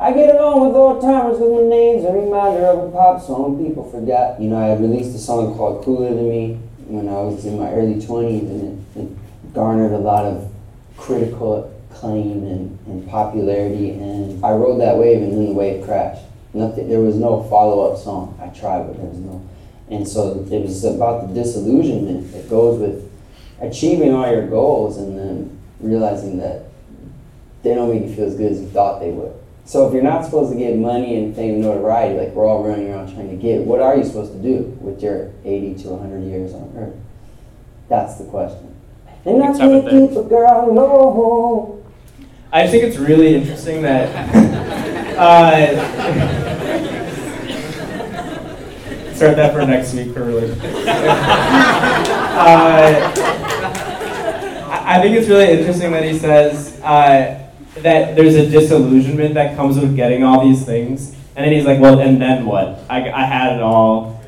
I 0.00 0.12
get 0.12 0.34
along 0.34 0.66
with 0.66 0.76
old 0.76 1.00
timers 1.00 1.38
with 1.38 1.50
my 1.50 1.62
name's 1.62 2.04
a 2.04 2.12
reminder 2.12 2.66
of 2.66 2.88
a 2.88 2.90
pop 2.90 3.24
song 3.24 3.64
people 3.64 3.88
forgot. 3.90 4.40
You 4.40 4.50
know, 4.50 4.56
I 4.56 4.76
released 4.76 5.14
a 5.14 5.18
song 5.18 5.56
called 5.56 5.84
Cooler 5.84 6.12
Than 6.14 6.28
Me 6.28 6.60
when 6.88 7.08
I 7.08 7.20
was 7.20 7.44
in 7.44 7.58
my 7.58 7.70
early 7.72 7.94
20s, 7.94 8.40
and 8.40 8.86
it, 8.96 9.00
it 9.00 9.54
garnered 9.54 9.92
a 9.92 9.98
lot 9.98 10.24
of 10.24 10.50
critical 10.96 11.72
acclaim 11.90 12.44
and, 12.44 12.78
and 12.86 13.08
popularity. 13.08 13.90
And 13.90 14.44
I 14.44 14.52
rode 14.52 14.80
that 14.80 14.96
wave, 14.96 15.22
and 15.22 15.32
then 15.32 15.46
the 15.46 15.52
wave 15.52 15.84
crashed. 15.84 16.24
Nothing. 16.54 16.88
There 16.88 17.00
was 17.00 17.16
no 17.16 17.42
follow-up 17.44 17.98
song. 17.98 18.38
I 18.42 18.48
tried, 18.58 18.86
but 18.86 18.96
there 18.96 19.06
was 19.06 19.18
no. 19.18 19.46
And 19.90 20.06
so 20.06 20.46
it 20.50 20.62
was 20.62 20.84
about 20.84 21.28
the 21.28 21.34
disillusionment 21.34 22.32
that 22.32 22.48
goes 22.48 22.78
with 22.78 23.10
achieving 23.60 24.14
all 24.14 24.30
your 24.30 24.46
goals, 24.46 24.96
and 24.96 25.18
then 25.18 25.58
realizing 25.80 26.38
that 26.38 26.64
they 27.62 27.74
don't 27.74 27.90
make 27.90 28.08
you 28.08 28.14
feel 28.14 28.26
as 28.26 28.34
good 28.34 28.52
as 28.52 28.60
you 28.60 28.68
thought 28.68 29.00
they 29.00 29.10
would. 29.10 29.34
So 29.68 29.86
if 29.86 29.92
you're 29.92 30.02
not 30.02 30.24
supposed 30.24 30.50
to 30.50 30.58
get 30.58 30.78
money 30.78 31.22
and 31.22 31.36
fame 31.36 31.56
and 31.56 31.62
notoriety, 31.62 32.18
like 32.18 32.30
we're 32.30 32.46
all 32.46 32.64
running 32.64 32.88
around 32.88 33.12
trying 33.12 33.28
to 33.28 33.36
get, 33.36 33.60
what 33.60 33.82
are 33.82 33.98
you 33.98 34.02
supposed 34.02 34.32
to 34.32 34.38
do 34.38 34.62
with 34.80 35.02
your 35.02 35.30
80 35.44 35.82
to 35.82 35.88
100 35.90 36.24
years 36.24 36.54
on 36.54 36.72
earth? 36.74 36.96
That's 37.90 38.14
the 38.14 38.24
question. 38.24 38.74
And 39.26 39.42
I 39.42 39.54
can't 39.54 39.84
keep 39.84 40.12
a 40.12 40.22
girl 40.22 40.72
low. 40.72 41.84
I 42.50 42.66
think 42.66 42.84
it's 42.84 42.96
really 42.96 43.34
interesting 43.34 43.82
that. 43.82 44.08
uh, 45.18 45.84
start 49.14 49.36
that 49.36 49.52
for 49.52 49.66
next 49.66 49.92
week 49.92 50.14
for 50.14 50.24
really. 50.24 50.50
uh, 50.50 50.72
I 54.82 54.98
think 55.02 55.14
it's 55.14 55.28
really 55.28 55.50
interesting 55.58 55.92
that 55.92 56.04
he 56.04 56.18
says. 56.18 56.80
Uh, 56.80 57.37
that 57.82 58.16
there's 58.16 58.34
a 58.34 58.48
disillusionment 58.48 59.34
that 59.34 59.56
comes 59.56 59.78
with 59.78 59.96
getting 59.96 60.24
all 60.24 60.46
these 60.46 60.64
things. 60.64 61.14
And 61.36 61.44
then 61.44 61.52
he's 61.52 61.64
like, 61.64 61.80
well, 61.80 62.00
and 62.00 62.20
then 62.20 62.46
what? 62.46 62.80
I, 62.90 63.10
I 63.10 63.24
had 63.24 63.56
it 63.56 63.62
all, 63.62 64.20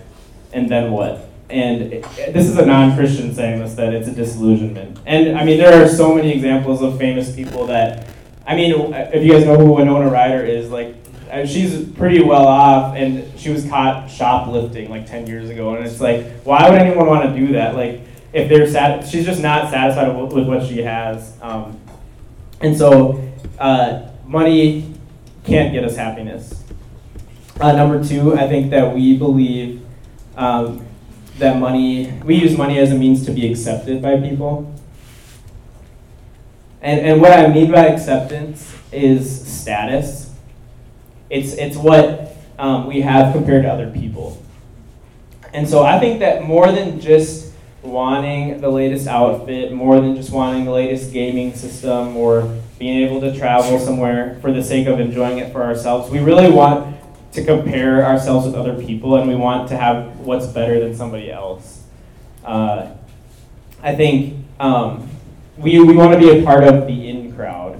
and 0.52 0.68
then 0.68 0.92
what? 0.92 1.28
And 1.48 1.92
it, 1.92 2.02
this 2.32 2.46
is 2.46 2.56
a 2.56 2.64
non 2.64 2.94
Christian 2.94 3.34
saying 3.34 3.58
this, 3.58 3.74
that 3.74 3.92
it's 3.92 4.06
a 4.06 4.12
disillusionment. 4.12 4.98
And 5.06 5.36
I 5.36 5.44
mean, 5.44 5.58
there 5.58 5.82
are 5.82 5.88
so 5.88 6.14
many 6.14 6.32
examples 6.32 6.82
of 6.82 6.98
famous 6.98 7.34
people 7.34 7.66
that, 7.66 8.08
I 8.46 8.54
mean, 8.54 8.94
if 8.94 9.24
you 9.24 9.32
guys 9.32 9.44
know 9.44 9.56
who 9.56 9.72
Winona 9.72 10.08
Ryder 10.08 10.44
is, 10.44 10.70
like, 10.70 10.94
uh, 11.30 11.46
she's 11.46 11.88
pretty 11.90 12.22
well 12.22 12.46
off, 12.46 12.96
and 12.96 13.38
she 13.38 13.50
was 13.50 13.68
caught 13.68 14.08
shoplifting 14.08 14.90
like 14.90 15.06
10 15.06 15.26
years 15.26 15.50
ago. 15.50 15.74
And 15.74 15.84
it's 15.84 16.00
like, 16.00 16.26
why 16.42 16.68
would 16.68 16.78
anyone 16.78 17.06
want 17.06 17.28
to 17.28 17.38
do 17.38 17.52
that? 17.54 17.74
Like, 17.74 18.02
if 18.32 18.48
they're 18.48 18.68
sad, 18.68 19.06
she's 19.08 19.24
just 19.24 19.42
not 19.42 19.70
satisfied 19.70 20.16
with, 20.16 20.32
with 20.32 20.46
what 20.46 20.66
she 20.66 20.78
has. 20.82 21.36
Um, 21.42 21.80
and 22.60 22.76
so 22.76 23.29
uh, 23.60 24.08
money 24.26 24.94
can't 25.44 25.72
get 25.72 25.84
us 25.84 25.94
happiness. 25.94 26.64
Uh, 27.60 27.72
number 27.72 28.02
two, 28.02 28.34
I 28.34 28.48
think 28.48 28.70
that 28.70 28.94
we 28.94 29.16
believe 29.16 29.86
um, 30.36 30.86
that 31.38 31.58
money, 31.58 32.10
we 32.24 32.36
use 32.36 32.56
money 32.56 32.78
as 32.78 32.90
a 32.90 32.94
means 32.94 33.26
to 33.26 33.32
be 33.32 33.50
accepted 33.50 34.00
by 34.00 34.18
people. 34.18 34.74
And, 36.80 37.00
and 37.00 37.20
what 37.20 37.32
I 37.32 37.48
mean 37.48 37.70
by 37.70 37.86
acceptance 37.86 38.74
is 38.90 39.46
status. 39.46 40.32
It's, 41.28 41.52
it's 41.52 41.76
what 41.76 42.34
um, 42.58 42.86
we 42.86 43.02
have 43.02 43.34
compared 43.34 43.64
to 43.64 43.68
other 43.70 43.90
people. 43.90 44.42
And 45.52 45.68
so 45.68 45.82
I 45.82 45.98
think 45.98 46.20
that 46.20 46.44
more 46.44 46.72
than 46.72 46.98
just 46.98 47.52
wanting 47.82 48.60
the 48.60 48.70
latest 48.70 49.06
outfit, 49.06 49.72
more 49.72 50.00
than 50.00 50.16
just 50.16 50.30
wanting 50.30 50.64
the 50.64 50.70
latest 50.70 51.12
gaming 51.12 51.54
system 51.54 52.16
or 52.16 52.58
being 52.80 53.06
able 53.06 53.20
to 53.20 53.36
travel 53.38 53.78
somewhere 53.78 54.38
for 54.40 54.50
the 54.50 54.64
sake 54.64 54.86
of 54.86 54.98
enjoying 54.98 55.36
it 55.36 55.52
for 55.52 55.62
ourselves. 55.62 56.10
We 56.10 56.18
really 56.18 56.50
want 56.50 56.96
to 57.32 57.44
compare 57.44 58.04
ourselves 58.04 58.46
with 58.46 58.54
other 58.54 58.74
people 58.82 59.16
and 59.16 59.28
we 59.28 59.36
want 59.36 59.68
to 59.68 59.76
have 59.76 60.18
what's 60.20 60.46
better 60.46 60.80
than 60.80 60.96
somebody 60.96 61.30
else. 61.30 61.84
Uh, 62.42 62.90
I 63.82 63.94
think 63.94 64.46
um, 64.58 65.06
we, 65.58 65.78
we 65.78 65.94
want 65.94 66.14
to 66.14 66.18
be 66.18 66.40
a 66.40 66.42
part 66.42 66.64
of 66.64 66.86
the 66.86 67.08
in 67.08 67.36
crowd. 67.36 67.78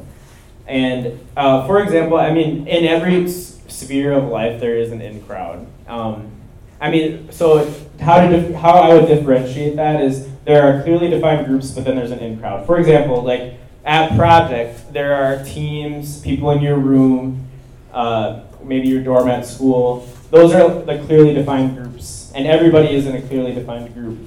And 0.67 1.19
uh, 1.35 1.67
for 1.67 1.83
example, 1.83 2.19
I 2.19 2.31
mean, 2.31 2.69
in 2.69 2.85
every 2.85 3.27
sphere 3.27 4.13
of 4.13 4.25
life, 4.25 4.61
there 4.61 4.77
is 4.77 4.93
an 4.93 5.01
in 5.01 5.23
crowd. 5.23 5.67
Um, 5.89 6.31
I 6.79 6.91
mean, 6.91 7.33
so 7.33 7.73
how, 8.01 8.21
to 8.21 8.29
dif- 8.29 8.55
how 8.55 8.75
I 8.75 8.93
would 8.93 9.07
differentiate 9.07 9.77
that 9.77 10.03
is 10.03 10.29
there 10.45 10.63
are 10.63 10.83
clearly 10.83 11.09
defined 11.09 11.47
groups, 11.47 11.71
but 11.71 11.87
then 11.87 11.97
there's 11.97 12.11
an 12.11 12.19
in 12.19 12.39
crowd. 12.39 12.67
For 12.67 12.79
example, 12.79 13.23
like 13.23 13.60
at 13.85 14.17
Project, 14.17 14.93
there 14.93 15.15
are 15.15 15.45
teams, 15.45 16.21
people 16.21 16.51
in 16.51 16.63
your 16.63 16.79
room, 16.79 17.49
uh, 17.93 18.41
maybe 18.63 18.89
your 18.89 19.03
dorm 19.03 19.29
at 19.29 19.47
school. 19.47 20.09
Those 20.31 20.55
are 20.55 20.69
the 20.83 21.03
clearly 21.07 21.35
defined 21.35 21.77
groups, 21.77 22.31
and 22.35 22.47
everybody 22.47 22.95
is 22.95 23.07
in 23.07 23.17
a 23.17 23.23
clearly 23.23 23.53
defined 23.53 23.93
group. 23.95 24.19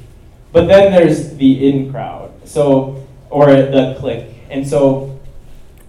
but 0.52 0.68
then 0.68 0.92
there's 0.92 1.36
the 1.38 1.70
in 1.70 1.92
crowd, 1.92 2.32
so 2.46 3.08
or 3.30 3.48
the 3.48 3.96
clique, 4.00 4.28
and 4.50 4.68
so 4.68 5.20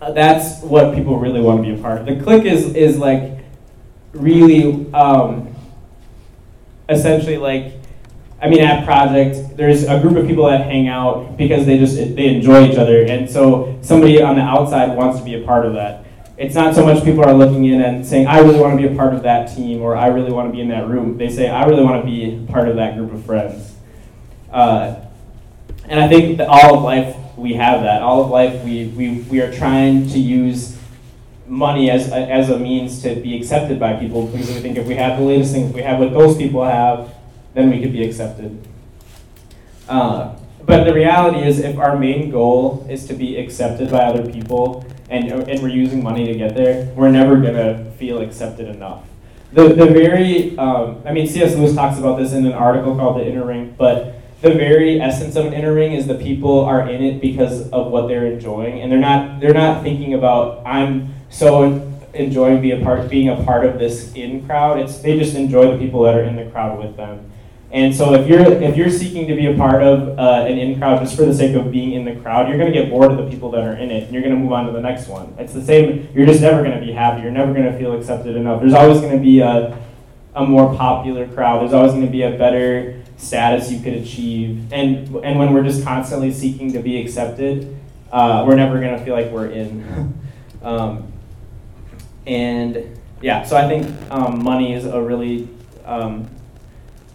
uh, 0.00 0.12
that's 0.12 0.62
what 0.62 0.94
people 0.94 1.18
really 1.18 1.40
want 1.40 1.62
to 1.62 1.74
be 1.74 1.78
a 1.78 1.82
part 1.82 2.00
of. 2.00 2.06
The 2.06 2.22
clique 2.22 2.44
is 2.44 2.74
is 2.74 2.98
like 2.98 3.38
really 4.12 4.92
um, 4.92 5.54
essentially 6.88 7.38
like 7.38 7.74
I 8.40 8.48
mean, 8.48 8.60
at 8.60 8.84
Project, 8.84 9.56
there's 9.56 9.84
a 9.84 9.98
group 10.00 10.16
of 10.16 10.26
people 10.26 10.46
that 10.46 10.66
hang 10.66 10.88
out 10.88 11.36
because 11.36 11.64
they 11.66 11.78
just 11.78 11.96
they 11.96 12.26
enjoy 12.34 12.68
each 12.68 12.76
other, 12.76 13.02
and 13.02 13.30
so 13.30 13.78
somebody 13.80 14.20
on 14.20 14.36
the 14.36 14.42
outside 14.42 14.96
wants 14.96 15.18
to 15.18 15.24
be 15.24 15.34
a 15.34 15.44
part 15.44 15.64
of 15.64 15.74
that. 15.74 16.04
It's 16.36 16.54
not 16.54 16.74
so 16.74 16.84
much 16.84 17.04
people 17.04 17.24
are 17.24 17.32
looking 17.32 17.64
in 17.64 17.80
and 17.80 18.04
saying, 18.04 18.26
"I 18.26 18.40
really 18.40 18.60
want 18.60 18.78
to 18.78 18.88
be 18.88 18.92
a 18.92 18.96
part 18.96 19.14
of 19.14 19.22
that 19.22 19.54
team," 19.54 19.80
or 19.82 19.96
"I 19.96 20.08
really 20.08 20.32
want 20.32 20.48
to 20.48 20.52
be 20.52 20.60
in 20.60 20.68
that 20.68 20.88
room." 20.88 21.16
They 21.16 21.30
say, 21.30 21.48
"I 21.48 21.64
really 21.64 21.84
want 21.84 22.04
to 22.04 22.10
be 22.10 22.44
part 22.52 22.68
of 22.68 22.76
that 22.76 22.96
group 22.96 23.12
of 23.12 23.24
friends." 23.24 23.74
Uh, 24.52 24.96
and 25.88 26.00
I 26.00 26.08
think 26.08 26.38
that 26.38 26.48
all 26.48 26.76
of 26.76 26.82
life 26.82 27.16
we 27.36 27.54
have 27.54 27.82
that. 27.82 28.02
All 28.02 28.24
of 28.24 28.30
life 28.30 28.62
we 28.64 28.88
we, 28.88 29.20
we 29.30 29.40
are 29.40 29.52
trying 29.52 30.08
to 30.08 30.18
use 30.18 30.76
money 31.46 31.90
as 31.90 32.10
a, 32.10 32.16
as 32.16 32.50
a 32.50 32.58
means 32.58 33.02
to 33.02 33.14
be 33.16 33.36
accepted 33.36 33.78
by 33.78 33.94
people 33.94 34.26
because 34.26 34.48
we 34.48 34.60
think 34.60 34.76
if 34.76 34.86
we 34.86 34.94
have 34.94 35.18
the 35.18 35.24
latest 35.24 35.52
thing, 35.52 35.68
if 35.68 35.74
we 35.74 35.82
have 35.82 35.98
what 35.98 36.12
those 36.12 36.36
people 36.36 36.64
have, 36.64 37.13
then 37.54 37.70
we 37.70 37.80
could 37.80 37.92
be 37.92 38.04
accepted. 38.04 38.66
Uh, 39.88 40.36
but 40.64 40.84
the 40.84 40.94
reality 40.94 41.46
is, 41.46 41.58
if 41.58 41.78
our 41.78 41.96
main 41.98 42.30
goal 42.30 42.86
is 42.88 43.06
to 43.06 43.14
be 43.14 43.36
accepted 43.36 43.90
by 43.90 44.04
other 44.04 44.30
people, 44.30 44.84
and, 45.10 45.30
and 45.30 45.62
we're 45.62 45.68
using 45.68 46.02
money 46.02 46.26
to 46.26 46.34
get 46.34 46.54
there, 46.54 46.92
we're 46.94 47.10
never 47.10 47.40
going 47.40 47.54
to 47.54 47.90
feel 47.92 48.20
accepted 48.20 48.68
enough. 48.68 49.04
The, 49.52 49.68
the 49.68 49.86
very, 49.86 50.56
um, 50.58 51.02
I 51.04 51.12
mean, 51.12 51.28
C.S. 51.28 51.54
Lewis 51.54 51.74
talks 51.74 51.98
about 51.98 52.18
this 52.18 52.32
in 52.32 52.44
an 52.46 52.52
article 52.52 52.96
called 52.96 53.20
The 53.20 53.26
Inner 53.26 53.44
Ring, 53.44 53.74
but 53.78 54.14
the 54.44 54.52
very 54.52 55.00
essence 55.00 55.36
of 55.36 55.46
an 55.46 55.54
inner 55.54 55.72
ring 55.72 55.92
is 55.92 56.06
the 56.06 56.16
people 56.16 56.64
are 56.66 56.86
in 56.88 57.02
it 57.02 57.20
because 57.20 57.70
of 57.70 57.90
what 57.90 58.08
they're 58.08 58.26
enjoying, 58.26 58.82
and 58.82 58.92
they're 58.92 58.98
not 58.98 59.40
they're 59.40 59.54
not 59.54 59.82
thinking 59.82 60.12
about 60.12 60.66
I'm 60.66 61.14
so 61.30 61.90
enjoying 62.12 62.60
being 62.60 62.82
a 62.82 62.84
part 62.84 63.08
being 63.08 63.30
a 63.30 63.42
part 63.42 63.64
of 63.64 63.78
this 63.78 64.12
in 64.12 64.44
crowd. 64.44 64.80
It's 64.80 64.98
they 64.98 65.18
just 65.18 65.34
enjoy 65.34 65.72
the 65.72 65.78
people 65.78 66.02
that 66.02 66.14
are 66.14 66.24
in 66.24 66.36
the 66.36 66.44
crowd 66.50 66.78
with 66.78 66.94
them. 66.94 67.32
And 67.74 67.92
so 67.92 68.14
if 68.14 68.28
you're 68.28 68.40
if 68.40 68.76
you're 68.76 68.88
seeking 68.88 69.26
to 69.26 69.34
be 69.34 69.46
a 69.46 69.56
part 69.56 69.82
of 69.82 70.16
uh, 70.16 70.46
an 70.46 70.58
in 70.58 70.78
crowd 70.78 71.00
just 71.00 71.16
for 71.16 71.24
the 71.24 71.34
sake 71.34 71.56
of 71.56 71.72
being 71.72 71.94
in 71.94 72.04
the 72.04 72.14
crowd, 72.14 72.48
you're 72.48 72.56
going 72.56 72.72
to 72.72 72.78
get 72.78 72.88
bored 72.88 73.10
of 73.10 73.18
the 73.18 73.28
people 73.28 73.50
that 73.50 73.64
are 73.64 73.74
in 73.74 73.90
it, 73.90 74.04
and 74.04 74.12
you're 74.12 74.22
going 74.22 74.32
to 74.32 74.40
move 74.40 74.52
on 74.52 74.66
to 74.66 74.72
the 74.72 74.80
next 74.80 75.08
one. 75.08 75.34
It's 75.40 75.52
the 75.52 75.64
same. 75.64 76.08
You're 76.14 76.24
just 76.24 76.40
never 76.40 76.62
going 76.62 76.78
to 76.78 76.86
be 76.86 76.92
happy. 76.92 77.22
You're 77.22 77.32
never 77.32 77.52
going 77.52 77.64
to 77.64 77.76
feel 77.76 77.98
accepted 77.98 78.36
enough. 78.36 78.60
There's 78.60 78.74
always 78.74 79.00
going 79.00 79.18
to 79.18 79.22
be 79.22 79.40
a 79.40 79.76
a 80.36 80.46
more 80.46 80.72
popular 80.76 81.26
crowd. 81.26 81.62
There's 81.62 81.72
always 81.72 81.90
going 81.90 82.06
to 82.06 82.12
be 82.12 82.22
a 82.22 82.38
better 82.38 83.02
status 83.16 83.72
you 83.72 83.80
could 83.80 83.94
achieve. 83.94 84.72
And 84.72 85.08
and 85.24 85.36
when 85.40 85.52
we're 85.52 85.64
just 85.64 85.82
constantly 85.82 86.32
seeking 86.32 86.72
to 86.74 86.78
be 86.78 87.00
accepted, 87.00 87.76
uh, 88.12 88.44
we're 88.46 88.54
never 88.54 88.78
going 88.78 88.96
to 88.96 89.04
feel 89.04 89.14
like 89.14 89.32
we're 89.32 89.48
in. 89.48 90.14
um, 90.62 91.12
and 92.24 93.00
yeah, 93.20 93.42
so 93.42 93.56
I 93.56 93.66
think 93.66 93.92
um, 94.12 94.44
money 94.44 94.74
is 94.74 94.84
a 94.84 95.02
really 95.02 95.48
um, 95.84 96.30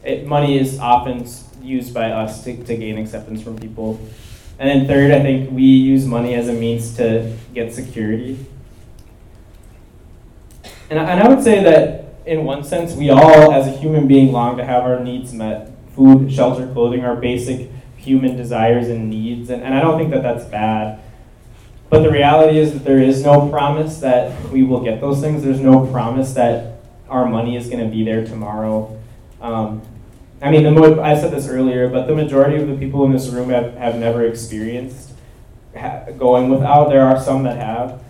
it, 0.09 0.27
money 0.27 0.57
is 0.57 0.79
often 0.79 1.27
used 1.61 1.93
by 1.93 2.11
us 2.11 2.43
to, 2.43 2.63
to 2.63 2.75
gain 2.75 2.97
acceptance 2.97 3.41
from 3.41 3.57
people. 3.57 3.99
And 4.57 4.69
then 4.69 4.87
third, 4.87 5.11
I 5.11 5.21
think 5.21 5.51
we 5.51 5.63
use 5.63 6.05
money 6.05 6.35
as 6.35 6.49
a 6.49 6.53
means 6.53 6.95
to 6.97 7.35
get 7.53 7.73
security. 7.73 8.45
And 10.89 10.99
I, 10.99 11.03
and 11.11 11.23
I 11.23 11.29
would 11.29 11.43
say 11.43 11.63
that 11.63 12.05
in 12.25 12.43
one 12.43 12.63
sense, 12.63 12.93
we 12.93 13.09
all, 13.09 13.53
as 13.53 13.67
a 13.67 13.71
human 13.71 14.07
being, 14.07 14.31
long 14.31 14.57
to 14.57 14.65
have 14.65 14.83
our 14.83 14.99
needs 14.99 15.33
met 15.33 15.71
food, 15.95 16.31
shelter, 16.31 16.67
clothing, 16.73 17.05
our 17.05 17.15
basic 17.15 17.69
human 17.97 18.35
desires 18.35 18.87
and 18.89 19.09
needs. 19.09 19.49
And, 19.49 19.63
and 19.63 19.73
I 19.73 19.81
don't 19.81 19.97
think 19.97 20.11
that 20.11 20.23
that's 20.23 20.45
bad. 20.45 21.01
But 21.89 22.03
the 22.03 22.11
reality 22.11 22.59
is 22.59 22.73
that 22.73 22.83
there 22.83 23.01
is 23.01 23.23
no 23.23 23.49
promise 23.49 23.99
that 23.99 24.49
we 24.49 24.63
will 24.63 24.81
get 24.81 25.01
those 25.01 25.21
things. 25.21 25.43
There's 25.43 25.59
no 25.59 25.87
promise 25.87 26.33
that 26.33 26.81
our 27.09 27.25
money 27.27 27.55
is 27.55 27.67
going 27.67 27.83
to 27.83 27.89
be 27.89 28.03
there 28.03 28.25
tomorrow. 28.25 28.99
Um, 29.41 29.81
I 30.41 30.51
mean, 30.51 30.63
the 30.63 31.01
I 31.01 31.19
said 31.19 31.31
this 31.31 31.47
earlier, 31.47 31.89
but 31.89 32.07
the 32.07 32.15
majority 32.15 32.61
of 32.61 32.67
the 32.67 32.75
people 32.75 33.03
in 33.05 33.11
this 33.11 33.27
room 33.27 33.49
have, 33.49 33.73
have 33.75 33.95
never 33.95 34.25
experienced 34.25 35.11
ha- 35.75 36.05
going 36.17 36.49
without. 36.49 36.89
There 36.89 37.05
are 37.05 37.21
some 37.21 37.43
that 37.43 37.57
have. 37.57 38.01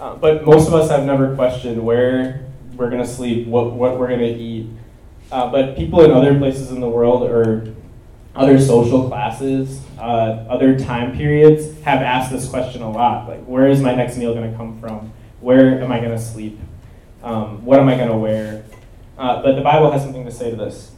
Uh, 0.00 0.16
but 0.16 0.44
most 0.44 0.66
of 0.66 0.74
us 0.74 0.90
have 0.90 1.04
never 1.04 1.34
questioned 1.34 1.82
where 1.84 2.46
we're 2.76 2.90
going 2.90 3.02
to 3.02 3.08
sleep, 3.08 3.46
what, 3.46 3.72
what 3.72 3.98
we're 3.98 4.08
going 4.08 4.20
to 4.20 4.34
eat. 4.34 4.70
Uh, 5.30 5.50
but 5.50 5.76
people 5.76 6.02
in 6.02 6.10
other 6.10 6.36
places 6.38 6.70
in 6.70 6.80
the 6.80 6.88
world 6.88 7.22
or 7.22 7.74
other 8.34 8.58
social 8.58 9.08
classes, 9.08 9.80
uh, 9.98 10.46
other 10.48 10.78
time 10.78 11.16
periods 11.16 11.80
have 11.82 12.00
asked 12.00 12.32
this 12.32 12.48
question 12.48 12.82
a 12.82 12.90
lot. 12.90 13.28
Like, 13.28 13.44
where 13.44 13.68
is 13.68 13.80
my 13.80 13.94
next 13.94 14.16
meal 14.16 14.34
going 14.34 14.50
to 14.50 14.56
come 14.56 14.80
from? 14.80 15.12
Where 15.40 15.80
am 15.80 15.92
I 15.92 15.98
going 15.98 16.10
to 16.10 16.18
sleep? 16.18 16.58
Um, 17.22 17.64
what 17.64 17.78
am 17.78 17.88
I 17.88 17.96
going 17.96 18.08
to 18.08 18.16
wear? 18.16 18.64
Uh, 19.16 19.42
but 19.42 19.54
the 19.54 19.62
Bible 19.62 19.90
has 19.90 20.02
something 20.02 20.24
to 20.24 20.32
say 20.32 20.50
to 20.50 20.56
this. 20.56 20.90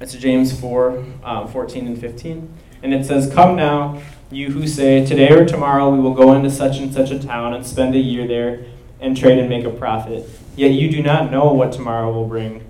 It's 0.00 0.14
James 0.14 0.58
4 0.58 1.04
um, 1.24 1.48
14 1.48 1.86
and 1.86 2.00
15. 2.00 2.48
And 2.82 2.94
it 2.94 3.04
says, 3.04 3.30
Come 3.34 3.54
now, 3.54 4.00
you 4.30 4.50
who 4.50 4.66
say, 4.66 5.04
Today 5.04 5.30
or 5.30 5.44
tomorrow 5.44 5.90
we 5.90 6.00
will 6.00 6.14
go 6.14 6.32
into 6.32 6.50
such 6.50 6.78
and 6.78 6.90
such 6.90 7.10
a 7.10 7.18
town 7.18 7.52
and 7.52 7.66
spend 7.66 7.94
a 7.94 7.98
year 7.98 8.26
there 8.26 8.64
and 8.98 9.14
trade 9.14 9.38
and 9.38 9.50
make 9.50 9.66
a 9.66 9.70
profit. 9.70 10.26
Yet 10.56 10.68
you 10.68 10.90
do 10.90 11.02
not 11.02 11.30
know 11.30 11.52
what 11.52 11.72
tomorrow 11.72 12.10
will 12.10 12.26
bring. 12.26 12.64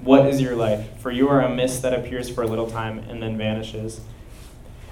What 0.00 0.26
is 0.26 0.40
your 0.40 0.56
life? 0.56 0.98
For 0.98 1.12
you 1.12 1.28
are 1.28 1.40
a 1.40 1.54
mist 1.54 1.82
that 1.82 1.94
appears 1.94 2.28
for 2.28 2.42
a 2.42 2.48
little 2.48 2.68
time 2.68 2.98
and 2.98 3.22
then 3.22 3.38
vanishes. 3.38 4.00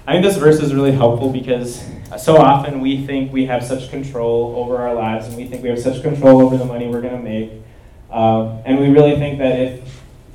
I 0.07 0.13
think 0.13 0.23
this 0.23 0.37
verse 0.37 0.61
is 0.61 0.73
really 0.73 0.93
helpful 0.93 1.29
because 1.29 1.85
so 2.17 2.37
often 2.37 2.79
we 2.79 3.05
think 3.05 3.33
we 3.33 3.47
have 3.47 3.65
such 3.65 3.89
control 3.89 4.55
over 4.55 4.77
our 4.77 4.95
lives 4.95 5.27
and 5.27 5.35
we 5.35 5.45
think 5.45 5.61
we 5.61 5.67
have 5.67 5.79
such 5.79 6.01
control 6.01 6.41
over 6.41 6.55
the 6.55 6.65
money 6.65 6.87
we're 6.87 7.01
going 7.01 7.17
to 7.17 7.21
make 7.21 7.51
um, 8.11 8.61
and 8.65 8.77
we 8.77 8.89
really 8.89 9.15
think 9.15 9.39
that 9.39 9.57
if 9.57 9.80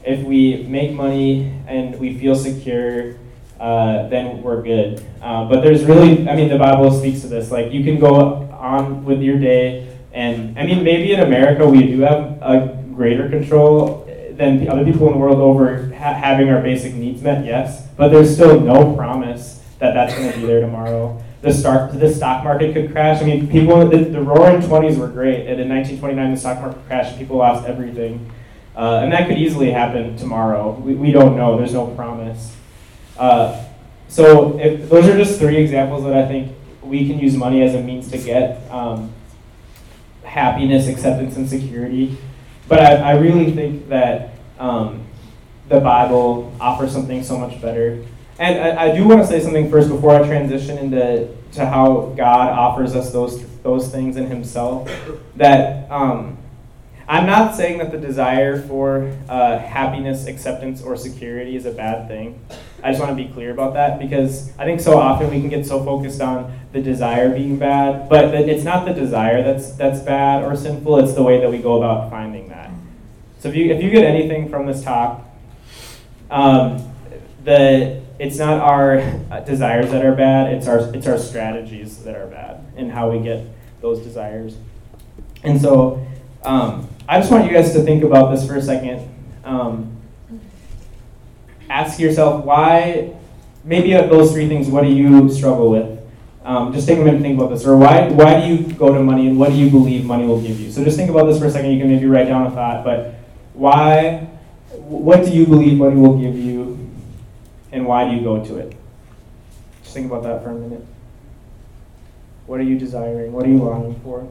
if 0.06 0.22
we 0.24 0.62
make 0.64 0.92
money 0.92 1.52
and 1.66 1.98
we 1.98 2.18
feel 2.18 2.36
secure, 2.36 3.16
uh, 3.58 4.08
then 4.08 4.42
we're 4.42 4.62
good. 4.62 5.04
Uh, 5.20 5.48
but 5.48 5.62
there's 5.62 5.84
really, 5.84 6.28
I 6.28 6.36
mean, 6.36 6.48
the 6.48 6.58
Bible 6.58 6.90
speaks 6.92 7.22
to 7.22 7.26
this. 7.26 7.50
Like 7.50 7.72
you 7.72 7.82
can 7.84 7.98
go 7.98 8.48
on 8.52 9.04
with 9.04 9.20
your 9.20 9.38
day, 9.38 9.98
and 10.12 10.58
I 10.58 10.64
mean, 10.64 10.84
maybe 10.84 11.12
in 11.12 11.20
America 11.20 11.68
we 11.68 11.86
do 11.86 12.00
have 12.00 12.38
a 12.40 12.82
greater 12.94 13.28
control 13.28 14.04
than 14.32 14.68
other 14.68 14.84
people 14.84 15.06
in 15.08 15.14
the 15.14 15.18
world 15.18 15.38
over 15.38 15.92
ha- 15.94 16.14
having 16.14 16.50
our 16.50 16.62
basic 16.62 16.94
needs 16.94 17.22
met. 17.22 17.44
Yes, 17.44 17.86
but 17.96 18.08
there's 18.08 18.32
still 18.32 18.60
no 18.60 18.94
promise 18.94 19.62
that 19.78 19.92
that's 19.92 20.14
going 20.14 20.32
to 20.32 20.38
be 20.38 20.46
there 20.46 20.60
tomorrow 20.60 21.22
the 21.42 21.52
stock 21.52 21.92
the 21.92 22.12
stock 22.12 22.44
market 22.44 22.74
could 22.74 22.90
crash. 22.90 23.22
I 23.22 23.24
mean, 23.24 23.48
people 23.48 23.86
the, 23.88 23.98
the 23.98 24.20
roaring 24.20 24.66
twenties 24.66 24.98
were 24.98 25.08
great, 25.08 25.46
and 25.46 25.60
in 25.60 25.68
1929 25.68 26.34
the 26.34 26.40
stock 26.40 26.60
market 26.60 26.86
crashed. 26.86 27.10
And 27.10 27.18
people 27.18 27.36
lost 27.36 27.66
everything, 27.66 28.30
uh, 28.76 29.00
and 29.02 29.12
that 29.12 29.26
could 29.26 29.38
easily 29.38 29.70
happen 29.70 30.16
tomorrow. 30.16 30.72
We, 30.72 30.94
we 30.94 31.10
don't 31.10 31.36
know. 31.36 31.56
There's 31.56 31.72
no 31.72 31.86
promise. 31.88 32.54
Uh, 33.18 33.64
so 34.08 34.58
if, 34.58 34.88
those 34.88 35.08
are 35.08 35.16
just 35.16 35.38
three 35.38 35.56
examples 35.56 36.04
that 36.04 36.12
I 36.12 36.26
think 36.26 36.54
we 36.82 37.06
can 37.06 37.18
use 37.18 37.34
money 37.34 37.62
as 37.62 37.74
a 37.74 37.80
means 37.80 38.10
to 38.10 38.18
get 38.18 38.70
um, 38.70 39.12
happiness, 40.22 40.88
acceptance, 40.88 41.36
and 41.36 41.48
security. 41.48 42.16
But 42.68 42.80
I, 42.80 42.94
I 42.94 43.12
really 43.16 43.52
think 43.52 43.88
that 43.88 44.34
um, 44.58 45.06
the 45.68 45.80
Bible 45.80 46.54
offers 46.60 46.92
something 46.92 47.22
so 47.22 47.38
much 47.38 47.60
better. 47.60 48.04
And 48.38 48.78
I, 48.78 48.90
I 48.90 48.94
do 48.94 49.08
want 49.08 49.22
to 49.22 49.26
say 49.26 49.40
something 49.40 49.70
first 49.70 49.88
before 49.88 50.10
I 50.10 50.26
transition 50.26 50.76
into 50.78 51.34
to 51.52 51.66
how 51.66 52.12
God 52.16 52.50
offers 52.50 52.94
us 52.94 53.12
those 53.12 53.46
those 53.62 53.90
things 53.90 54.16
in 54.16 54.26
Himself. 54.26 54.90
That 55.36 55.90
um, 55.90 56.36
I'm 57.08 57.26
not 57.26 57.54
saying 57.54 57.78
that 57.78 57.92
the 57.92 57.98
desire 57.98 58.60
for 58.60 59.12
uh, 59.28 59.58
happiness, 59.58 60.26
acceptance, 60.26 60.82
or 60.82 60.96
security 60.96 61.54
is 61.54 61.64
a 61.64 61.70
bad 61.70 62.08
thing. 62.08 62.40
I 62.82 62.90
just 62.90 63.00
want 63.00 63.16
to 63.16 63.22
be 63.22 63.32
clear 63.32 63.52
about 63.52 63.74
that 63.74 63.98
because 64.00 64.50
I 64.58 64.64
think 64.64 64.80
so 64.80 64.98
often 64.98 65.30
we 65.30 65.40
can 65.40 65.48
get 65.48 65.66
so 65.66 65.84
focused 65.84 66.20
on 66.20 66.58
the 66.72 66.82
desire 66.82 67.32
being 67.32 67.58
bad, 67.58 68.08
but 68.08 68.34
it's 68.34 68.64
not 68.64 68.86
the 68.86 68.92
desire 68.92 69.42
that's 69.42 69.72
that's 69.72 70.00
bad 70.00 70.42
or 70.42 70.56
sinful. 70.56 70.98
It's 70.98 71.14
the 71.14 71.22
way 71.22 71.40
that 71.40 71.50
we 71.50 71.58
go 71.58 71.76
about 71.76 72.10
finding 72.10 72.48
that. 72.48 72.70
So 73.38 73.48
if 73.48 73.54
you 73.54 73.70
if 73.70 73.82
you 73.82 73.90
get 73.90 74.04
anything 74.04 74.48
from 74.48 74.66
this 74.66 74.82
talk, 74.82 75.24
um, 76.30 76.92
the 77.44 78.02
it's 78.18 78.38
not 78.38 78.60
our 78.60 78.98
uh, 79.30 79.40
desires 79.40 79.90
that 79.90 80.04
are 80.04 80.14
bad, 80.14 80.52
it's 80.54 80.66
our, 80.66 80.94
it's 80.94 81.06
our 81.06 81.18
strategies 81.18 82.02
that 82.04 82.16
are 82.16 82.26
bad 82.26 82.64
and 82.76 82.90
how 82.90 83.10
we 83.10 83.22
get 83.22 83.46
those 83.80 84.00
desires. 84.00 84.56
And 85.44 85.60
so 85.60 86.04
um, 86.42 86.88
I 87.08 87.20
just 87.20 87.30
want 87.30 87.44
you 87.44 87.52
guys 87.52 87.72
to 87.72 87.82
think 87.82 88.02
about 88.02 88.34
this 88.34 88.46
for 88.46 88.56
a 88.56 88.62
second. 88.62 89.08
Um, 89.44 89.96
ask 91.70 91.98
yourself 92.00 92.44
why, 92.44 93.14
maybe 93.64 93.92
of 93.92 94.10
those 94.10 94.32
three 94.32 94.48
things, 94.48 94.68
what 94.68 94.82
do 94.82 94.88
you 94.88 95.28
struggle 95.30 95.70
with? 95.70 96.00
Um, 96.44 96.72
just 96.72 96.86
take 96.86 96.98
a 96.98 97.02
minute 97.02 97.18
to 97.18 97.22
think 97.22 97.38
about 97.38 97.50
this. 97.50 97.64
Or 97.64 97.76
why, 97.76 98.08
why 98.08 98.40
do 98.40 98.46
you 98.46 98.72
go 98.74 98.92
to 98.92 99.00
money 99.02 99.28
and 99.28 99.38
what 99.38 99.50
do 99.50 99.56
you 99.56 99.70
believe 99.70 100.04
money 100.04 100.26
will 100.26 100.40
give 100.40 100.60
you? 100.60 100.70
So 100.70 100.82
just 100.84 100.96
think 100.96 101.10
about 101.10 101.26
this 101.26 101.38
for 101.38 101.46
a 101.46 101.50
second. 101.50 101.72
You 101.72 101.80
can 101.80 101.90
maybe 101.90 102.06
write 102.06 102.28
down 102.28 102.46
a 102.46 102.50
thought, 102.50 102.84
but 102.84 103.14
why, 103.54 104.28
what 104.72 105.24
do 105.24 105.30
you 105.32 105.46
believe 105.46 105.78
money 105.78 105.96
will 105.96 106.18
give 106.18 106.36
you? 106.36 106.76
and 107.72 107.86
why 107.86 108.08
do 108.08 108.16
you 108.16 108.22
go 108.22 108.42
to 108.42 108.56
it? 108.56 108.74
Just 109.82 109.94
think 109.94 110.06
about 110.06 110.22
that 110.22 110.42
for 110.42 110.50
a 110.50 110.54
minute. 110.54 110.84
What 112.46 112.60
are 112.60 112.64
you 112.64 112.78
desiring? 112.78 113.32
What 113.32 113.44
are 113.44 113.48
you 113.48 113.58
longing 113.58 114.00
for? 114.00 114.26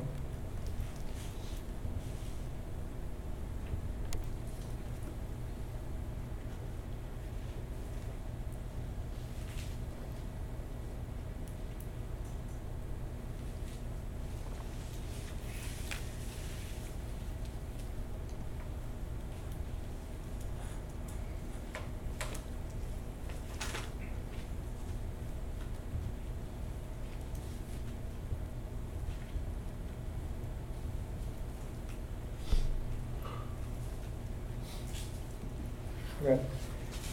Okay. 36.25 36.41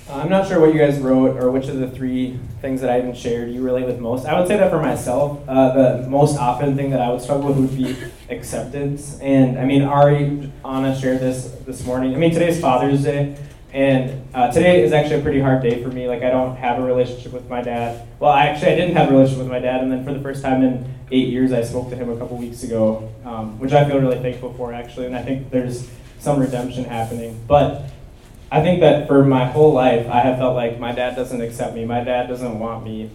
Uh, 0.08 0.14
I'm 0.14 0.21
not 0.32 0.48
sure 0.48 0.58
what 0.58 0.72
you 0.72 0.78
guys 0.80 0.98
wrote 0.98 1.36
or 1.36 1.50
which 1.50 1.68
of 1.68 1.76
the 1.76 1.88
three 1.88 2.38
things 2.60 2.80
that 2.80 2.90
I 2.90 2.98
even 2.98 3.14
shared 3.14 3.52
you 3.52 3.62
relate 3.62 3.86
with 3.86 4.00
most. 4.00 4.26
I 4.26 4.38
would 4.38 4.48
say 4.48 4.56
that 4.56 4.70
for 4.70 4.80
myself, 4.80 5.40
uh, 5.46 6.00
the 6.00 6.08
most 6.08 6.38
often 6.38 6.74
thing 6.74 6.90
that 6.90 7.00
I 7.00 7.10
would 7.10 7.20
struggle 7.20 7.52
with 7.52 7.58
would 7.58 7.76
be 7.76 7.96
acceptance. 8.30 9.18
And 9.20 9.58
I 9.58 9.64
mean, 9.64 9.82
Ari, 9.82 10.50
Anna 10.64 10.98
shared 10.98 11.20
this 11.20 11.50
this 11.66 11.84
morning. 11.84 12.14
I 12.14 12.16
mean, 12.16 12.32
today's 12.32 12.60
Father's 12.60 13.04
Day, 13.04 13.36
and 13.72 14.26
uh, 14.34 14.50
today 14.50 14.82
is 14.82 14.92
actually 14.92 15.20
a 15.20 15.22
pretty 15.22 15.40
hard 15.40 15.62
day 15.62 15.82
for 15.82 15.88
me. 15.90 16.08
Like, 16.08 16.22
I 16.22 16.30
don't 16.30 16.56
have 16.56 16.78
a 16.78 16.82
relationship 16.82 17.32
with 17.32 17.48
my 17.48 17.62
dad. 17.62 18.06
Well, 18.18 18.32
I 18.32 18.46
actually 18.46 18.72
I 18.72 18.76
didn't 18.76 18.96
have 18.96 19.08
a 19.08 19.12
relationship 19.12 19.40
with 19.44 19.52
my 19.52 19.60
dad, 19.60 19.82
and 19.82 19.92
then 19.92 20.04
for 20.04 20.14
the 20.14 20.20
first 20.20 20.42
time 20.42 20.62
in 20.62 20.94
eight 21.10 21.28
years, 21.28 21.52
I 21.52 21.62
spoke 21.62 21.90
to 21.90 21.96
him 21.96 22.08
a 22.10 22.16
couple 22.16 22.38
weeks 22.38 22.62
ago, 22.62 23.12
um, 23.24 23.58
which 23.58 23.72
I 23.72 23.88
feel 23.88 24.00
really 24.00 24.18
thankful 24.20 24.54
for 24.54 24.72
actually. 24.72 25.06
And 25.06 25.16
I 25.16 25.22
think 25.22 25.50
there's 25.50 25.88
some 26.18 26.40
redemption 26.40 26.84
happening, 26.84 27.38
but 27.46 27.90
I 28.52 28.60
think 28.60 28.80
that 28.80 29.06
for 29.06 29.24
my 29.24 29.46
whole 29.46 29.72
life, 29.72 30.06
I 30.10 30.20
have 30.20 30.36
felt 30.36 30.54
like 30.54 30.78
my 30.78 30.92
dad 30.92 31.16
doesn't 31.16 31.40
accept 31.40 31.74
me, 31.74 31.86
my 31.86 32.04
dad 32.04 32.28
doesn't 32.28 32.58
want 32.58 32.84
me. 32.84 33.08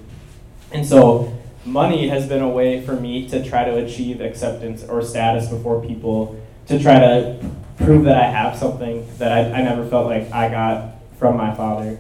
And 0.72 0.84
so, 0.84 1.32
money 1.64 2.08
has 2.08 2.28
been 2.28 2.42
a 2.42 2.50
way 2.50 2.84
for 2.84 2.94
me 2.94 3.30
to 3.30 3.48
try 3.48 3.64
to 3.64 3.78
achieve 3.86 4.20
acceptance 4.20 4.84
or 4.84 5.04
status 5.04 5.48
before 5.48 5.80
people, 5.86 6.44
to 6.66 6.82
try 6.82 6.98
to 6.98 7.40
prove 7.78 8.06
that 8.06 8.18
I 8.18 8.26
have 8.26 8.58
something 8.58 9.08
that 9.20 9.32
I, 9.32 9.60
I 9.60 9.62
never 9.62 9.88
felt 9.88 10.08
like 10.08 10.32
I 10.32 10.50
got 10.50 10.96
from 11.20 11.38
my 11.38 11.54
father. 11.54 12.00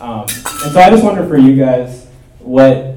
Um, 0.00 0.20
and 0.20 0.72
so, 0.72 0.78
I 0.78 0.88
just 0.88 1.02
wonder 1.02 1.26
for 1.26 1.36
you 1.36 1.56
guys 1.56 2.06
what 2.38 2.94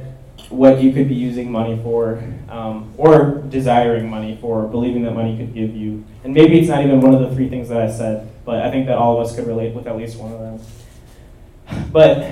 what 0.49 0.83
you 0.83 0.93
could 0.93 1.07
be 1.07 1.15
using 1.15 1.51
money 1.51 1.79
for, 1.81 2.23
um, 2.49 2.93
or 2.95 3.43
desiring 3.49 4.07
money 4.07 4.37
for, 4.39 4.67
believing 4.67 5.01
that 5.03 5.15
money 5.15 5.35
could 5.35 5.53
give 5.53 5.75
you. 5.75 6.03
And 6.23 6.33
maybe 6.33 6.59
it's 6.59 6.69
not 6.69 6.83
even 6.83 7.01
one 7.01 7.15
of 7.15 7.21
the 7.21 7.35
three 7.35 7.49
things 7.49 7.69
that 7.69 7.81
I 7.81 7.91
said, 7.91 8.28
but 8.49 8.63
I 8.63 8.71
think 8.71 8.87
that 8.87 8.97
all 8.97 9.21
of 9.21 9.27
us 9.27 9.35
could 9.35 9.45
relate 9.45 9.75
with 9.75 9.85
at 9.85 9.95
least 9.95 10.17
one 10.17 10.33
of 10.33 10.39
them. 10.39 10.59
But 11.91 12.27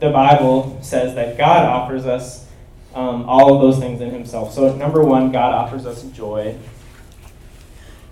the 0.00 0.10
Bible 0.10 0.76
says 0.82 1.14
that 1.14 1.38
God 1.38 1.64
offers 1.64 2.04
us 2.04 2.48
um, 2.96 3.28
all 3.28 3.54
of 3.54 3.60
those 3.60 3.78
things 3.78 4.00
in 4.00 4.10
Himself. 4.10 4.52
So, 4.52 4.74
number 4.74 5.04
one, 5.04 5.30
God 5.30 5.54
offers 5.54 5.86
us 5.86 6.02
joy. 6.02 6.58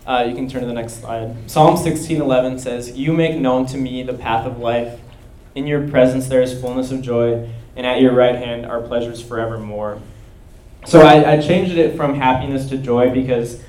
Uh, 0.06 0.26
you 0.28 0.36
can 0.36 0.48
turn 0.48 0.60
to 0.60 0.68
the 0.68 0.72
next 0.72 1.00
slide. 1.00 1.50
Psalm 1.50 1.76
16:11 1.76 2.60
says, 2.60 2.96
"You 2.96 3.12
make 3.12 3.36
known 3.36 3.66
to 3.66 3.76
me 3.76 4.04
the 4.04 4.14
path 4.14 4.46
of 4.46 4.60
life. 4.60 5.00
In 5.56 5.66
your 5.66 5.88
presence 5.88 6.28
there 6.28 6.42
is 6.42 6.58
fullness 6.60 6.92
of 6.92 7.02
joy, 7.02 7.48
and 7.74 7.84
at 7.84 8.00
your 8.00 8.12
right 8.12 8.36
hand 8.36 8.64
are 8.64 8.80
pleasures 8.80 9.20
forevermore." 9.20 9.98
So 10.86 11.00
I, 11.00 11.32
I 11.32 11.40
changed 11.40 11.76
it 11.76 11.96
from 11.96 12.14
happiness 12.14 12.68
to 12.68 12.76
joy 12.76 13.10
because 13.10 13.60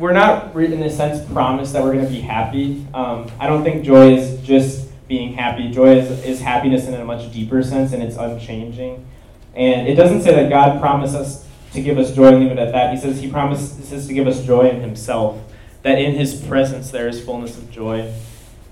we're 0.00 0.14
not, 0.14 0.56
in 0.56 0.82
a 0.82 0.90
sense, 0.90 1.30
promised 1.30 1.74
that 1.74 1.82
we're 1.82 1.92
going 1.92 2.06
to 2.06 2.10
be 2.10 2.22
happy. 2.22 2.86
Um, 2.94 3.30
I 3.38 3.46
don't 3.46 3.62
think 3.62 3.84
joy 3.84 4.14
is 4.14 4.40
just 4.40 4.88
being 5.06 5.34
happy. 5.34 5.70
Joy 5.70 5.98
is, 5.98 6.24
is 6.24 6.40
happiness 6.40 6.88
in 6.88 6.94
a 6.94 7.04
much 7.04 7.30
deeper 7.30 7.62
sense, 7.62 7.92
and 7.92 8.02
it's 8.02 8.16
unchanging. 8.16 9.06
And 9.54 9.86
it 9.86 9.96
doesn't 9.96 10.22
say 10.22 10.34
that 10.34 10.48
God 10.48 10.80
promised 10.80 11.14
us 11.14 11.46
to 11.74 11.82
give 11.82 11.98
us 11.98 12.14
joy 12.14 12.28
and 12.28 12.40
leave 12.40 12.50
it 12.50 12.58
at 12.58 12.72
that. 12.72 12.94
He 12.94 13.00
says 13.00 13.20
He 13.20 13.30
promises 13.30 14.06
to 14.06 14.14
give 14.14 14.26
us 14.26 14.44
joy 14.44 14.70
in 14.70 14.80
Himself, 14.80 15.38
that 15.82 15.98
in 15.98 16.14
His 16.14 16.34
presence 16.34 16.90
there 16.90 17.06
is 17.06 17.22
fullness 17.22 17.58
of 17.58 17.70
joy. 17.70 18.10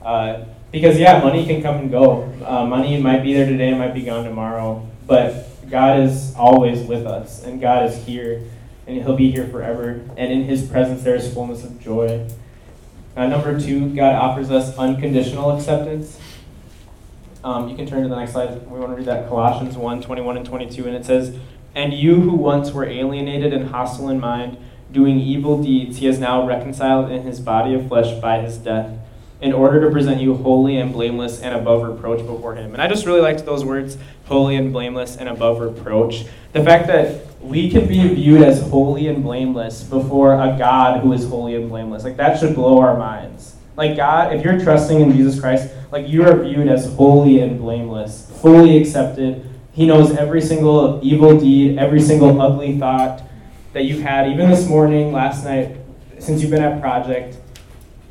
Uh, 0.01 0.45
because, 0.73 0.99
yeah, 0.99 1.23
money 1.23 1.47
can 1.47 1.61
come 1.61 1.77
and 1.77 1.91
go. 1.91 2.25
Uh, 2.45 2.65
money 2.65 3.01
might 3.01 3.23
be 3.23 3.35
there 3.35 3.47
today, 3.47 3.71
it 3.71 3.77
might 3.77 3.93
be 3.93 4.03
gone 4.03 4.25
tomorrow. 4.25 4.87
But 5.07 5.47
God 5.71 6.01
is 6.01 6.35
always 6.37 6.81
with 6.87 7.07
us, 7.07 7.45
and 7.45 7.61
God 7.61 7.85
is 7.85 8.03
here 8.07 8.45
and 8.89 9.03
he'll 9.03 9.17
be 9.17 9.31
here 9.31 9.47
forever. 9.47 10.03
And 10.17 10.33
in 10.33 10.45
his 10.45 10.67
presence, 10.67 11.03
there 11.03 11.15
is 11.15 11.33
fullness 11.33 11.63
of 11.63 11.79
joy. 11.79 12.27
Uh, 13.15 13.27
number 13.27 13.61
two, 13.61 13.95
God 13.95 14.15
offers 14.15 14.51
us 14.51 14.77
unconditional 14.79 15.51
acceptance. 15.57 16.19
Um, 17.45 17.69
you 17.69 17.77
can 17.77 17.87
turn 17.87 18.03
to 18.03 18.09
the 18.09 18.17
next 18.17 18.33
slide. 18.33 18.67
We 18.69 18.79
want 18.79 18.93
to 18.93 18.97
read 18.97 19.07
that 19.07 19.29
Colossians 19.29 19.77
1 19.77 20.03
21 20.03 20.39
and 20.39 20.47
22. 20.47 20.87
And 20.87 20.97
it 20.97 21.05
says, 21.05 21.37
And 21.75 21.93
you 21.93 22.17
who 22.17 22.33
once 22.33 22.73
were 22.73 22.87
alienated 22.87 23.53
and 23.53 23.69
hostile 23.69 24.09
in 24.09 24.19
mind, 24.19 24.57
doing 24.91 25.21
evil 25.21 25.63
deeds, 25.63 25.99
he 25.99 26.07
has 26.07 26.19
now 26.19 26.47
reconciled 26.47 27.11
in 27.11 27.23
his 27.23 27.41
body 27.41 27.75
of 27.75 27.89
flesh 27.89 28.19
by 28.21 28.41
his 28.41 28.57
death, 28.57 28.99
in 29.41 29.53
order 29.53 29.81
to 29.81 29.91
present 29.91 30.21
you 30.21 30.35
holy 30.35 30.79
and 30.79 30.93
blameless 30.93 31.41
and 31.41 31.55
above 31.55 31.83
reproach 31.83 32.27
before 32.27 32.55
him. 32.57 32.73
And 32.73 32.83
I 32.83 32.89
just 32.89 33.07
really 33.07 33.21
liked 33.21 33.45
those 33.45 33.65
words, 33.65 33.97
holy 34.27 34.57
and 34.57 34.73
blameless 34.73 35.17
and 35.17 35.29
above 35.29 35.61
reproach. 35.61 36.25
The 36.53 36.65
fact 36.65 36.89
that 36.89 37.25
we 37.41 37.71
can 37.71 37.87
be 37.87 38.15
viewed 38.15 38.43
as 38.43 38.61
holy 38.69 39.07
and 39.07 39.23
blameless 39.23 39.85
before 39.85 40.35
a 40.35 40.57
God 40.59 41.03
who 41.03 41.13
is 41.13 41.29
holy 41.29 41.55
and 41.55 41.69
blameless. 41.69 42.03
Like 42.03 42.17
that 42.17 42.41
should 42.41 42.55
blow 42.55 42.81
our 42.81 42.97
minds. 42.97 43.55
Like 43.77 43.97
God, 43.97 44.35
if 44.35 44.45
you're 44.45 44.59
trusting 44.59 45.01
in 45.01 45.13
Jesus 45.13 45.39
Christ, 45.39 45.73
like 45.93 46.09
you 46.09 46.25
are 46.25 46.43
viewed 46.43 46.67
as 46.67 46.93
holy 46.95 47.41
and 47.41 47.61
blameless, 47.61 48.29
fully 48.43 48.77
accepted. 48.77 49.49
He 49.73 49.87
knows 49.87 50.17
every 50.17 50.41
single 50.41 50.99
evil 51.01 51.39
deed, 51.39 51.79
every 51.79 52.01
single 52.01 52.43
ugly 52.43 52.77
thought 52.77 53.23
that 53.73 53.85
you've 53.85 54.03
had, 54.03 54.29
even 54.33 54.51
this 54.51 54.67
morning, 54.67 55.13
last 55.13 55.45
night, 55.45 55.77
since 56.19 56.43
you've 56.43 56.51
been 56.51 56.63
at 56.63 56.81
project. 56.81 57.37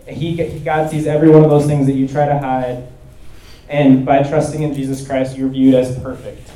He, 0.08 0.60
God 0.60 0.90
sees 0.90 1.08
every 1.08 1.30
one 1.30 1.44
of 1.44 1.50
those 1.50 1.66
things 1.66 1.86
that 1.88 1.94
you 1.94 2.08
try 2.08 2.26
to 2.26 2.38
hide. 2.38 2.88
And 3.70 4.06
by 4.06 4.24
trusting 4.24 4.64
in 4.64 4.74
Jesus 4.74 5.06
Christ, 5.06 5.38
you're 5.38 5.50
viewed 5.50 5.76
as 5.76 5.98
perfect. 6.00 6.50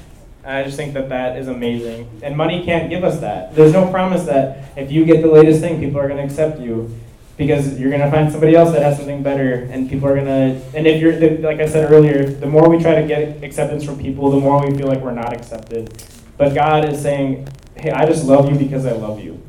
And 0.44 0.54
I 0.54 0.64
just 0.64 0.78
think 0.78 0.94
that 0.94 1.10
that 1.10 1.38
is 1.38 1.48
amazing. 1.48 2.22
And 2.24 2.36
money 2.36 2.64
can't 2.64 2.90
give 2.90 3.04
us 3.04 3.20
that. 3.20 3.54
There's 3.54 3.74
no 3.74 3.92
promise 3.92 4.24
that 4.24 4.78
if 4.78 4.92
you 4.92 5.06
get 5.06 5.22
the 5.22 5.28
latest 5.28 5.60
thing, 5.60 5.80
people 5.80 6.00
are 6.00 6.08
going 6.08 6.18
to 6.18 6.24
accept 6.24 6.60
you 6.60 6.96
because 7.38 7.80
you're 7.80 7.90
going 7.90 8.02
to 8.02 8.12
find 8.12 8.32
somebody 8.32 8.56
else 8.56 8.72
that 8.72 8.84
has 8.84 8.98
something 8.98 9.24
better 9.24 9.68
and 9.72 9.90
people 9.90 10.08
are 10.08 10.16
going 10.16 10.26
to 10.26 10.78
and 10.78 10.86
if 10.86 11.02
you're 11.02 11.18
like 11.40 11.60
i 11.60 11.66
said 11.66 11.92
earlier 11.92 12.30
the 12.30 12.46
more 12.46 12.70
we 12.70 12.78
try 12.78 13.02
to 13.02 13.08
get 13.08 13.44
acceptance 13.44 13.84
from 13.84 13.98
people 13.98 14.30
the 14.30 14.40
more 14.40 14.64
we 14.64 14.76
feel 14.78 14.88
like 14.88 15.00
we're 15.00 15.12
not 15.12 15.34
accepted 15.34 16.04
but 16.38 16.54
god 16.54 16.88
is 16.88 17.02
saying 17.02 17.48
hey 17.76 17.90
i 17.90 18.06
just 18.06 18.26
love 18.26 18.52
you 18.52 18.58
because 18.58 18.86
i 18.86 18.92
love 18.92 19.20
you 19.20 19.42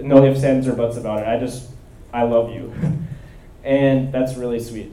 no 0.00 0.24
ifs 0.26 0.42
ands 0.42 0.68
or 0.68 0.74
buts 0.74 0.96
about 0.98 1.20
it 1.20 1.26
i 1.26 1.38
just 1.38 1.70
i 2.12 2.22
love 2.22 2.52
you 2.52 2.70
and 3.64 4.12
that's 4.12 4.36
really 4.36 4.60
sweet 4.60 4.90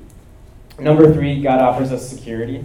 number 0.80 1.14
three 1.14 1.42
god 1.42 1.60
offers 1.60 1.92
us 1.92 2.08
security 2.10 2.64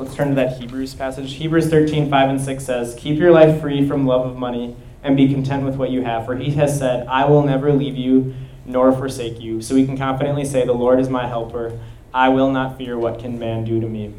Let's 0.00 0.14
turn 0.14 0.30
to 0.30 0.34
that 0.36 0.56
Hebrews 0.56 0.94
passage. 0.94 1.34
Hebrews 1.34 1.68
13, 1.68 2.08
5 2.08 2.30
and 2.30 2.40
6 2.40 2.64
says, 2.64 2.94
Keep 2.98 3.18
your 3.18 3.32
life 3.32 3.60
free 3.60 3.86
from 3.86 4.06
love 4.06 4.24
of 4.24 4.34
money 4.34 4.74
and 5.02 5.14
be 5.14 5.30
content 5.30 5.62
with 5.62 5.76
what 5.76 5.90
you 5.90 6.00
have. 6.00 6.24
For 6.24 6.36
he 6.36 6.52
has 6.52 6.78
said, 6.78 7.06
I 7.06 7.26
will 7.26 7.42
never 7.42 7.70
leave 7.70 7.98
you 7.98 8.34
nor 8.64 8.92
forsake 8.92 9.38
you. 9.40 9.60
So 9.60 9.74
we 9.74 9.84
can 9.84 9.98
confidently 9.98 10.46
say, 10.46 10.64
The 10.64 10.72
Lord 10.72 11.00
is 11.00 11.10
my 11.10 11.26
helper. 11.26 11.78
I 12.14 12.30
will 12.30 12.50
not 12.50 12.78
fear 12.78 12.96
what 12.96 13.18
can 13.18 13.38
man 13.38 13.66
do 13.66 13.78
to 13.78 13.86
me. 13.86 14.14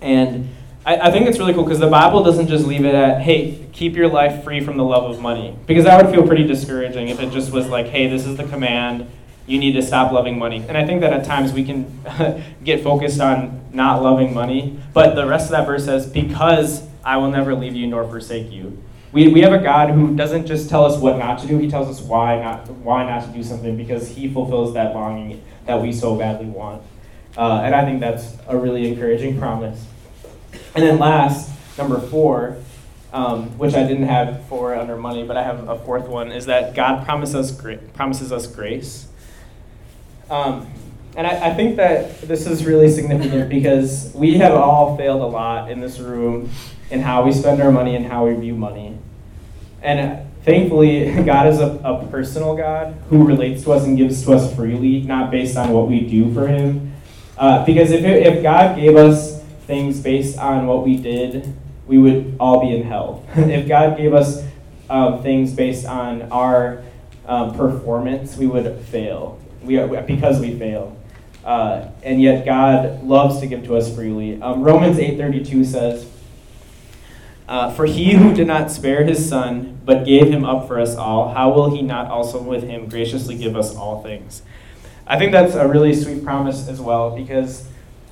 And 0.00 0.48
I, 0.84 0.96
I 0.96 1.10
think 1.12 1.28
it's 1.28 1.38
really 1.38 1.54
cool 1.54 1.62
because 1.62 1.78
the 1.78 1.86
Bible 1.86 2.24
doesn't 2.24 2.48
just 2.48 2.66
leave 2.66 2.84
it 2.84 2.92
at, 2.92 3.22
hey, 3.22 3.64
keep 3.72 3.94
your 3.94 4.08
life 4.08 4.42
free 4.42 4.58
from 4.58 4.76
the 4.76 4.84
love 4.84 5.08
of 5.08 5.20
money. 5.20 5.56
Because 5.66 5.84
that 5.84 6.04
would 6.04 6.12
feel 6.12 6.26
pretty 6.26 6.48
discouraging 6.48 7.10
if 7.10 7.20
it 7.20 7.30
just 7.30 7.52
was 7.52 7.68
like, 7.68 7.86
hey, 7.86 8.08
this 8.08 8.26
is 8.26 8.36
the 8.36 8.44
command 8.48 9.08
you 9.50 9.58
need 9.58 9.72
to 9.72 9.82
stop 9.82 10.12
loving 10.12 10.38
money. 10.38 10.64
And 10.68 10.78
I 10.78 10.86
think 10.86 11.00
that 11.00 11.12
at 11.12 11.24
times 11.24 11.52
we 11.52 11.64
can 11.64 12.04
get 12.64 12.84
focused 12.84 13.20
on 13.20 13.60
not 13.72 14.00
loving 14.00 14.32
money, 14.32 14.78
but 14.94 15.16
the 15.16 15.26
rest 15.26 15.46
of 15.46 15.50
that 15.50 15.66
verse 15.66 15.84
says, 15.84 16.06
Because 16.06 16.86
I 17.04 17.16
will 17.16 17.30
never 17.30 17.54
leave 17.56 17.74
you 17.74 17.88
nor 17.88 18.06
forsake 18.06 18.52
you. 18.52 18.80
We, 19.10 19.26
we 19.26 19.40
have 19.40 19.52
a 19.52 19.58
God 19.58 19.90
who 19.90 20.14
doesn't 20.14 20.46
just 20.46 20.70
tell 20.70 20.84
us 20.84 21.00
what 21.00 21.18
not 21.18 21.40
to 21.40 21.48
do, 21.48 21.58
he 21.58 21.68
tells 21.68 21.88
us 21.88 22.00
why 22.00 22.40
not, 22.40 22.68
why 22.70 23.04
not 23.04 23.24
to 23.24 23.32
do 23.32 23.42
something 23.42 23.76
because 23.76 24.08
he 24.08 24.32
fulfills 24.32 24.74
that 24.74 24.94
longing 24.94 25.42
that 25.66 25.82
we 25.82 25.92
so 25.92 26.14
badly 26.14 26.46
want. 26.46 26.82
Uh, 27.36 27.62
and 27.64 27.74
I 27.74 27.84
think 27.84 27.98
that's 27.98 28.36
a 28.46 28.56
really 28.56 28.86
encouraging 28.86 29.36
promise. 29.36 29.84
And 30.76 30.84
then 30.84 31.00
last, 31.00 31.50
number 31.76 31.98
four, 31.98 32.56
um, 33.12 33.58
which 33.58 33.74
I 33.74 33.82
didn't 33.82 34.06
have 34.06 34.46
for 34.46 34.76
under 34.76 34.96
money, 34.96 35.24
but 35.24 35.36
I 35.36 35.42
have 35.42 35.68
a 35.68 35.76
fourth 35.80 36.06
one, 36.06 36.30
is 36.30 36.46
that 36.46 36.76
God 36.76 37.04
promises 37.04 37.50
promises 37.94 38.30
us 38.30 38.46
grace. 38.46 39.08
Um, 40.30 40.70
and 41.16 41.26
I, 41.26 41.50
I 41.50 41.54
think 41.54 41.76
that 41.76 42.20
this 42.22 42.46
is 42.46 42.64
really 42.64 42.88
significant 42.88 43.48
because 43.48 44.12
we 44.14 44.38
have 44.38 44.52
all 44.52 44.96
failed 44.96 45.22
a 45.22 45.26
lot 45.26 45.70
in 45.70 45.80
this 45.80 45.98
room 45.98 46.48
in 46.90 47.00
how 47.00 47.24
we 47.24 47.32
spend 47.32 47.60
our 47.60 47.72
money 47.72 47.96
and 47.96 48.06
how 48.06 48.26
we 48.26 48.34
view 48.34 48.54
money. 48.54 48.96
And 49.82 50.30
thankfully, 50.44 51.22
God 51.24 51.48
is 51.48 51.58
a, 51.58 51.80
a 51.82 52.06
personal 52.06 52.56
God 52.56 52.94
who 53.08 53.26
relates 53.26 53.64
to 53.64 53.72
us 53.72 53.84
and 53.84 53.96
gives 53.96 54.22
to 54.24 54.32
us 54.32 54.54
freely, 54.54 55.02
not 55.02 55.32
based 55.32 55.56
on 55.56 55.70
what 55.70 55.88
we 55.88 56.00
do 56.00 56.32
for 56.32 56.46
Him. 56.46 56.94
Uh, 57.36 57.64
because 57.64 57.90
if, 57.90 58.04
it, 58.04 58.26
if 58.26 58.42
God 58.42 58.76
gave 58.76 58.96
us 58.96 59.42
things 59.66 60.00
based 60.00 60.38
on 60.38 60.66
what 60.66 60.84
we 60.84 60.96
did, 60.96 61.56
we 61.86 61.98
would 61.98 62.36
all 62.38 62.60
be 62.60 62.74
in 62.74 62.84
hell. 62.84 63.24
if 63.34 63.66
God 63.66 63.96
gave 63.96 64.14
us 64.14 64.44
um, 64.88 65.22
things 65.22 65.52
based 65.52 65.86
on 65.86 66.22
our 66.30 66.84
um, 67.26 67.54
performance, 67.54 68.36
we 68.36 68.46
would 68.46 68.78
fail. 68.86 69.40
We 69.62 69.78
are, 69.78 70.02
because 70.02 70.40
we 70.40 70.58
fail. 70.58 70.96
Uh, 71.44 71.88
and 72.02 72.20
yet 72.20 72.44
God 72.44 73.02
loves 73.02 73.40
to 73.40 73.46
give 73.46 73.64
to 73.64 73.76
us 73.76 73.94
freely. 73.94 74.40
Um, 74.40 74.62
Romans 74.62 74.98
8:32 74.98 75.64
says, 75.64 76.06
uh, 77.48 77.70
"For 77.70 77.86
he 77.86 78.12
who 78.12 78.34
did 78.34 78.46
not 78.46 78.70
spare 78.70 79.04
his 79.04 79.26
son, 79.26 79.78
but 79.84 80.04
gave 80.04 80.30
him 80.30 80.44
up 80.44 80.68
for 80.68 80.78
us 80.78 80.96
all, 80.96 81.30
how 81.30 81.50
will 81.50 81.74
he 81.74 81.82
not 81.82 82.10
also 82.10 82.42
with 82.42 82.64
him 82.64 82.86
graciously 82.86 83.36
give 83.36 83.56
us 83.56 83.74
all 83.74 84.02
things?" 84.02 84.42
I 85.06 85.18
think 85.18 85.32
that's 85.32 85.54
a 85.54 85.66
really 85.66 85.94
sweet 85.94 86.22
promise 86.22 86.68
as 86.68 86.80
well 86.80 87.16
because 87.16 87.66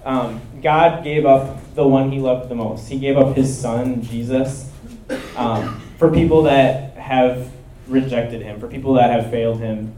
um, 0.04 0.40
God 0.62 1.04
gave 1.04 1.26
up 1.26 1.74
the 1.74 1.86
one 1.86 2.10
He 2.10 2.18
loved 2.18 2.48
the 2.48 2.54
most. 2.54 2.88
He 2.88 2.98
gave 2.98 3.16
up 3.16 3.36
His 3.36 3.56
Son 3.56 4.02
Jesus 4.02 4.70
um, 5.36 5.80
for 5.98 6.10
people 6.10 6.42
that 6.42 6.94
have 6.94 7.50
rejected 7.86 8.42
Him, 8.42 8.58
for 8.58 8.68
people 8.68 8.94
that 8.94 9.10
have 9.10 9.30
failed 9.30 9.60
Him 9.60 9.94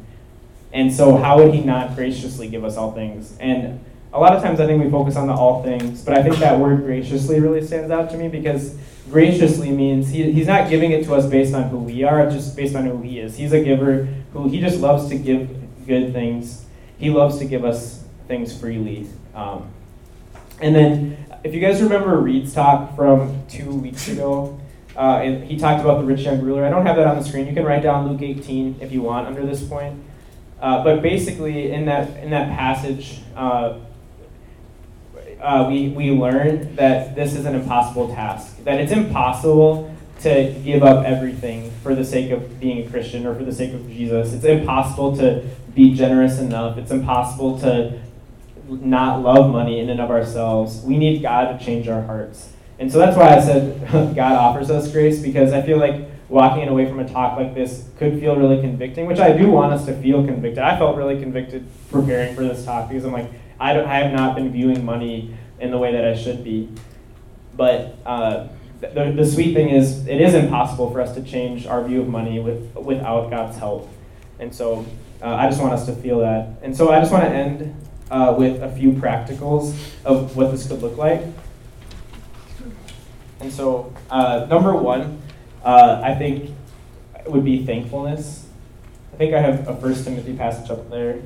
and 0.73 0.93
so, 0.93 1.17
how 1.17 1.39
would 1.39 1.55
He 1.55 1.63
not 1.63 1.97
graciously 1.97 2.49
give 2.49 2.65
us 2.65 2.77
all 2.77 2.93
things? 2.93 3.37
And 3.39 3.85
a 4.13 4.21
lot 4.21 4.35
of 4.35 4.43
times 4.43 4.61
I 4.61 4.67
think 4.67 4.83
we 4.83 4.91
focus 4.91 5.17
on 5.17 5.27
the 5.27 5.33
all 5.33 5.63
things, 5.63 6.03
but 6.03 6.15
I 6.15 6.23
think 6.23 6.37
that 6.37 6.59
word 6.59 6.85
graciously 6.85 7.41
really 7.41 7.65
stands 7.65 7.91
out 7.91 8.11
to 8.11 8.17
me 8.17 8.29
because 8.29 8.77
graciously 9.11 9.71
means 9.71 10.11
he, 10.11 10.31
He's 10.33 10.47
not 10.47 10.71
giving 10.71 10.93
it 10.93 11.05
to 11.05 11.15
us 11.15 11.27
based 11.27 11.55
on 11.55 11.65
who 11.65 11.79
we 11.79 12.05
are, 12.05 12.31
just 12.31 12.57
based 12.57 12.77
on 12.77 12.85
who 12.87 13.01
He 13.03 13.19
is. 13.19 13.37
He's 13.37 13.53
a 13.53 13.63
giver 13.63 14.09
who 14.33 14.49
He 14.49 14.61
just 14.61 14.81
loves 14.81 15.09
to 15.09 15.17
give 15.17 15.49
good 15.87 16.13
things, 16.13 16.65
He 16.99 17.11
loves 17.11 17.39
to 17.39 17.45
give 17.45 17.65
us 17.65 18.05
things 18.29 18.57
freely. 18.57 19.09
Um, 19.35 19.71
and 20.61 20.75
then, 20.75 21.27
if 21.43 21.55
you 21.55 21.61
guys 21.61 21.83
remember 21.83 22.19
Reed's 22.19 22.53
talk 22.53 22.95
from 22.95 23.45
two 23.49 23.75
weeks 23.75 24.09
ago, 24.09 24.61
uh, 24.95 25.23
he 25.23 25.57
talked 25.57 25.83
about 25.83 26.01
the 26.01 26.05
rich 26.05 26.21
young 26.21 26.41
ruler. 26.43 26.65
I 26.65 26.69
don't 26.69 26.85
have 26.85 26.97
that 26.97 27.07
on 27.07 27.17
the 27.17 27.25
screen. 27.25 27.47
You 27.47 27.55
can 27.55 27.65
write 27.65 27.83
down 27.83 28.09
Luke 28.09 28.21
18 28.21 28.79
if 28.81 28.93
you 28.93 29.03
want 29.03 29.27
under 29.27 29.47
this 29.47 29.63
point. 29.63 29.99
Uh, 30.61 30.85
but 30.85 31.01
basically, 31.01 31.73
in 31.73 31.87
that 31.87 32.17
in 32.23 32.31
that 32.31 32.51
passage, 32.57 33.21
uh, 33.35 33.79
uh, 35.41 35.67
we 35.69 35.89
we 35.89 36.11
learn 36.11 36.77
that 36.77 37.15
this 37.15 37.35
is 37.35 37.47
an 37.47 37.55
impossible 37.55 38.15
task. 38.15 38.63
That 38.65 38.79
it's 38.81 38.93
impossible 38.93 39.95
to 40.21 40.55
give 40.63 40.83
up 40.83 41.07
everything 41.07 41.71
for 41.83 41.95
the 41.95 42.05
sake 42.05 42.31
of 42.31 42.61
being 42.61 42.87
a 42.87 42.91
Christian 42.91 43.27
or 43.27 43.35
for 43.35 43.45
the 43.45 43.55
sake 43.55 43.73
of 43.73 43.89
Jesus. 43.89 44.35
It's 44.35 44.45
impossible 44.45 45.17
to 45.17 45.45
be 45.75 45.95
generous 45.95 46.39
enough. 46.39 46.77
It's 46.77 46.91
impossible 46.91 47.59
to 47.61 47.99
not 48.69 49.23
love 49.23 49.51
money 49.51 49.81
in 49.81 49.89
and 49.89 50.01
of 50.01 50.11
ourselves. 50.11 50.83
We 50.83 50.99
need 50.99 51.23
God 51.23 51.59
to 51.59 51.65
change 51.65 51.89
our 51.89 52.03
hearts. 52.03 52.51
And 52.79 52.93
so 52.93 52.99
that's 52.99 53.17
why 53.17 53.37
I 53.37 53.41
said 53.41 53.81
God 53.91 54.33
offers 54.33 54.71
us 54.71 54.93
grace 54.93 55.21
because 55.21 55.53
I 55.53 55.63
feel 55.63 55.79
like 55.79 56.10
walking 56.31 56.69
away 56.69 56.89
from 56.89 57.01
a 57.01 57.09
talk 57.09 57.37
like 57.37 57.55
this 57.55 57.85
could 57.99 58.19
feel 58.21 58.37
really 58.37 58.61
convicting, 58.61 59.07
which 59.07 59.19
I 59.19 59.37
do 59.37 59.51
want 59.51 59.73
us 59.73 59.85
to 59.87 60.01
feel 60.01 60.25
convicted. 60.25 60.63
I 60.63 60.79
felt 60.79 60.97
really 60.97 61.21
convicted 61.21 61.67
preparing 61.91 62.37
for 62.37 62.45
this 62.45 62.65
talk 62.65 62.89
because 62.89 63.05
I'm 63.05 63.13
like, 63.13 63.31
I, 63.59 63.75
don't, 63.75 63.87
I 63.87 63.97
have 63.97 64.13
not 64.13 64.37
been 64.37 64.53
viewing 64.53 64.85
money 64.85 65.37
in 65.59 65.73
the 65.73 65.79
way 65.79 65.93
that 65.93 66.05
I 66.05 66.17
should 66.17 66.45
be. 66.45 66.69
But 67.57 67.97
uh, 68.07 68.47
the, 68.81 69.13
the 69.15 69.27
sweet 69.27 69.55
thing 69.55 69.71
is, 69.71 70.07
it 70.07 70.21
is 70.21 70.35
impossible 70.35 70.91
for 70.93 71.01
us 71.01 71.15
to 71.17 71.23
change 71.23 71.67
our 71.67 71.83
view 71.85 72.01
of 72.01 72.09
money 72.09 72.39
with, 72.39 72.75
without 72.77 73.29
God's 73.29 73.59
help. 73.59 73.91
And 74.39 74.55
so 74.55 74.87
uh, 75.21 75.35
I 75.35 75.49
just 75.49 75.61
want 75.61 75.75
us 75.75 75.85
to 75.87 75.95
feel 75.97 76.21
that. 76.21 76.49
And 76.63 76.75
so 76.75 76.93
I 76.93 77.01
just 77.01 77.11
want 77.11 77.25
to 77.25 77.31
end 77.31 77.75
uh, 78.09 78.35
with 78.39 78.63
a 78.63 78.71
few 78.71 78.93
practicals 78.93 79.75
of 80.05 80.37
what 80.37 80.53
this 80.53 80.69
could 80.69 80.81
look 80.81 80.97
like. 80.97 81.23
And 83.41 83.53
so, 83.53 83.93
uh, 84.11 84.47
number 84.49 84.75
one, 84.75 85.21
uh, 85.65 86.01
I 86.03 86.15
think 86.15 86.51
it 87.19 87.31
would 87.31 87.45
be 87.45 87.65
thankfulness. 87.65 88.47
I 89.13 89.17
think 89.17 89.35
I 89.35 89.41
have 89.41 89.69
a 89.69 89.77
First 89.77 90.05
Timothy 90.05 90.35
passage 90.35 90.71
up 90.71 90.91
there. 90.91 91.21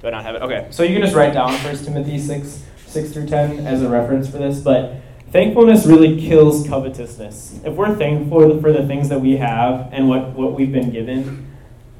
Do 0.00 0.06
I 0.06 0.10
not 0.10 0.24
have 0.24 0.36
it? 0.36 0.42
Okay, 0.42 0.68
so 0.70 0.82
you 0.82 0.92
can 0.94 1.02
just 1.02 1.16
write 1.16 1.34
down 1.34 1.52
First 1.58 1.84
Timothy 1.84 2.18
6, 2.18 2.64
6 2.86 3.12
through 3.12 3.26
10 3.26 3.66
as 3.66 3.82
a 3.82 3.88
reference 3.88 4.28
for 4.28 4.38
this, 4.38 4.60
but 4.60 4.96
thankfulness 5.32 5.86
really 5.86 6.20
kills 6.20 6.68
covetousness. 6.68 7.60
If 7.64 7.74
we're 7.74 7.94
thankful 7.96 8.60
for 8.60 8.72
the 8.72 8.86
things 8.86 9.08
that 9.08 9.20
we 9.20 9.36
have 9.38 9.88
and 9.92 10.08
what, 10.08 10.30
what 10.34 10.52
we've 10.52 10.70
been 10.70 10.90
given, 10.90 11.46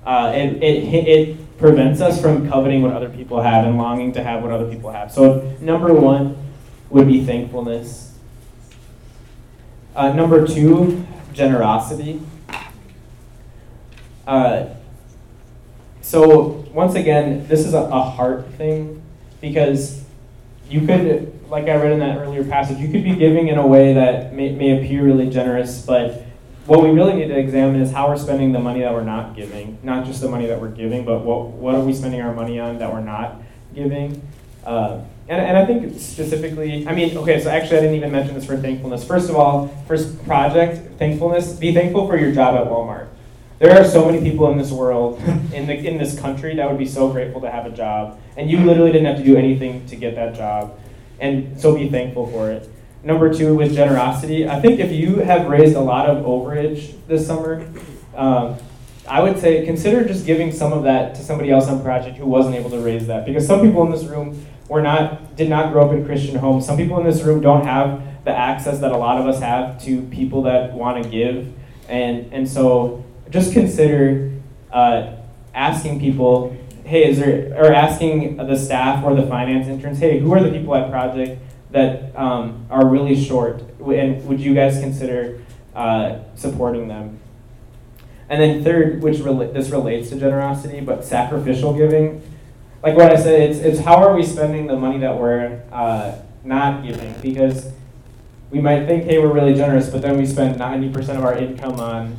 uh, 0.05 0.33
it, 0.35 0.63
it, 0.63 1.09
it 1.09 1.59
prevents 1.59 2.01
us 2.01 2.21
from 2.21 2.49
coveting 2.49 2.83
what 2.83 2.93
other 2.93 3.09
people 3.09 3.43
have 3.43 3.67
and 3.67 3.77
longing 3.77 4.13
to 4.13 4.23
have 4.23 4.43
what 4.43 4.53
other 4.53 4.71
people 4.71 4.91
have. 4.91 5.11
So, 5.13 5.57
number 5.61 5.93
one 5.93 6.37
would 6.89 7.09
be 7.09 7.25
thankfulness. 7.25 8.08
Uh, 9.99 10.13
number 10.13 10.47
two, 10.47 11.05
generosity. 11.33 12.23
Uh, 14.29 14.67
so 16.03 16.65
once 16.73 16.95
again, 16.95 17.49
this 17.49 17.67
is 17.67 17.75
a, 17.75 17.81
a 17.81 18.01
heart 18.03 18.49
thing 18.53 19.03
because 19.41 20.05
you 20.71 20.87
could, 20.87 21.51
like 21.51 21.65
I 21.65 21.75
read 21.75 21.91
in 21.91 21.99
that 21.99 22.19
earlier 22.19 22.45
passage, 22.45 22.79
you 22.79 22.87
could 22.93 23.03
be 23.03 23.17
giving 23.17 23.49
in 23.49 23.59
a 23.59 23.67
way 23.67 23.95
that 23.95 24.33
may, 24.33 24.53
may 24.53 24.81
appear 24.81 25.03
really 25.03 25.29
generous, 25.29 25.85
but 25.85 26.23
what 26.67 26.81
we 26.81 26.91
really 26.91 27.15
need 27.15 27.27
to 27.27 27.37
examine 27.37 27.81
is 27.81 27.91
how 27.91 28.09
we're 28.09 28.19
spending 28.19 28.53
the 28.53 28.61
money 28.61 28.83
that 28.83 28.93
we're 28.93 29.03
not 29.03 29.35
giving. 29.35 29.79
Not 29.83 30.07
just 30.07 30.21
the 30.21 30.29
money 30.29 30.47
that 30.47 30.61
we're 30.61 30.71
giving, 30.71 31.05
but 31.05 31.25
what, 31.25 31.49
what 31.49 31.75
are 31.75 31.83
we 31.83 31.93
spending 31.93 32.21
our 32.21 32.33
money 32.33 32.61
on 32.61 32.79
that 32.79 32.93
we're 32.93 33.01
not 33.01 33.43
giving. 33.75 34.23
Uh, 34.65 35.01
and, 35.29 35.41
and 35.41 35.59
I 35.59 35.67
think 35.67 35.99
specifically, 36.01 36.87
I 36.87 36.95
mean, 36.95 37.17
okay, 37.19 37.41
so 37.41 37.51
actually 37.51 37.79
I 37.79 37.81
didn't 37.81 37.97
even 37.97 38.13
mention 38.13 38.35
this 38.35 38.47
for 38.47 38.57
thankfulness. 38.57 39.05
First 39.05 39.29
of 39.29 39.37
all, 39.37 39.69
first 39.87 40.25
project, 40.25 40.99
thankfulness, 40.99 41.53
be 41.53 41.75
thankful 41.75 42.07
for 42.07 42.17
your 42.17 42.33
job 42.33 42.55
at 42.55 42.65
Walmart. 42.65 43.09
There 43.59 43.79
are 43.79 43.85
so 43.85 44.07
many 44.07 44.23
people 44.23 44.51
in 44.51 44.57
this 44.57 44.71
world, 44.71 45.21
in, 45.53 45.67
the, 45.67 45.75
in 45.75 45.99
this 45.99 46.19
country, 46.19 46.57
that 46.57 46.69
would 46.69 46.79
be 46.79 46.87
so 46.87 47.11
grateful 47.11 47.43
to 47.43 47.51
have 47.51 47.67
a 47.67 47.71
job. 47.71 48.19
And 48.39 48.51
you 48.51 48.59
literally 48.59 48.91
didn't 48.91 49.07
have 49.07 49.19
to 49.19 49.25
do 49.25 49.37
anything 49.37 49.85
to 49.87 49.97
get 49.97 50.15
that 50.15 50.35
job. 50.35 50.79
And 51.21 51.61
so 51.61 51.77
be 51.77 51.91
thankful 51.91 52.29
for 52.29 52.51
it. 52.51 52.69
Number 53.03 53.33
two, 53.33 53.55
with 53.55 53.75
generosity, 53.75 54.49
I 54.49 54.61
think 54.61 54.81
if 54.81 54.93
you 54.93 55.17
have 55.17 55.47
raised 55.47 55.77
a 55.77 55.81
lot 55.81 56.09
of 56.09 56.25
overage 56.25 56.95
this 57.07 57.27
summer, 57.27 57.69
um, 58.17 58.57
I 59.07 59.23
would 59.23 59.39
say 59.39 59.65
consider 59.65 60.07
just 60.07 60.27
giving 60.27 60.53
some 60.53 60.73
of 60.73 60.85
that 60.85 61.15
to 61.17 61.23
somebody 61.23 61.51
else 61.51 61.69
on 61.69 61.83
project 61.83 62.17
who 62.17 62.27
wasn't 62.27 62.57
able 62.57 62.71
to 62.71 62.81
raise 62.81 63.07
that. 63.07 63.27
Because 63.27 63.47
some 63.47 63.61
people 63.61 63.85
in 63.85 63.91
this 63.91 64.05
room 64.05 64.45
were 64.69 64.83
not 64.83 65.37
did 65.37 65.49
not 65.49 65.73
grow 65.73 65.87
up 65.87 65.93
in 65.93 66.05
Christian 66.05 66.37
homes. 66.37 66.67
Some 66.67 66.77
people 66.77 66.99
in 66.99 67.05
this 67.05 67.23
room 67.23 67.41
don't 67.41 67.65
have 67.65 68.25
the 68.25 68.31
access 68.31 68.81
that 68.81 68.93
a 68.93 68.97
lot 68.97 69.21
of 69.21 69.27
us 69.27 69.41
have 69.41 69.83
to 69.85 70.03
people 70.03 70.43
that 70.43 70.73
want 70.73 71.03
to 71.03 71.09
give, 71.09 71.53
and 71.89 72.33
and 72.33 72.49
so 72.49 73.05
just 73.31 73.53
consider 73.53 74.33
uh, 74.73 75.15
asking 75.55 76.01
people, 76.01 76.57
hey, 76.85 77.09
is 77.09 77.19
there 77.19 77.55
or 77.57 77.73
asking 77.73 78.37
the 78.37 78.57
staff 78.57 79.05
or 79.05 79.15
the 79.15 79.27
finance 79.27 79.67
interns, 79.69 79.99
hey, 79.99 80.19
who 80.19 80.33
are 80.33 80.43
the 80.43 80.51
people 80.51 80.75
at 80.75 80.91
Project 80.91 81.41
that 81.71 82.17
um, 82.17 82.67
are 82.71 82.87
really 82.87 83.23
short, 83.23 83.63
and 83.81 84.27
would 84.27 84.41
you 84.41 84.55
guys 84.55 84.81
consider 84.81 85.43
uh, 85.75 86.19
supporting 86.35 86.89
them? 86.89 87.21
And 88.31 88.41
then 88.43 88.63
third, 88.63 89.03
which 89.03 89.19
rela- 89.19 89.53
this 89.53 89.71
relates 89.71 90.11
to 90.11 90.17
generosity, 90.17 90.81
but 90.81 91.05
sacrificial 91.05 91.73
giving 91.73 92.23
like 92.83 92.97
what 92.97 93.11
I 93.11 93.17
said, 93.17 93.51
it's, 93.51 93.59
it's 93.59 93.81
how 93.81 93.97
are 93.97 94.15
we 94.15 94.23
spending 94.23 94.67
the 94.67 94.77
money 94.77 94.99
that 94.99 95.19
we're 95.19 95.63
uh, 95.73 96.17
not 96.45 96.85
giving? 96.85 97.13
Because 97.21 97.73
we 98.51 98.61
might 98.61 98.87
think, 98.87 99.05
hey, 99.05 99.19
we're 99.19 99.33
really 99.33 99.55
generous, 99.55 99.91
but 99.91 100.01
then 100.01 100.17
we 100.17 100.27
spend 100.27 100.59
90% 100.59 100.97
of 101.17 101.25
our 101.25 101.37
income 101.37 101.81
on 101.81 102.17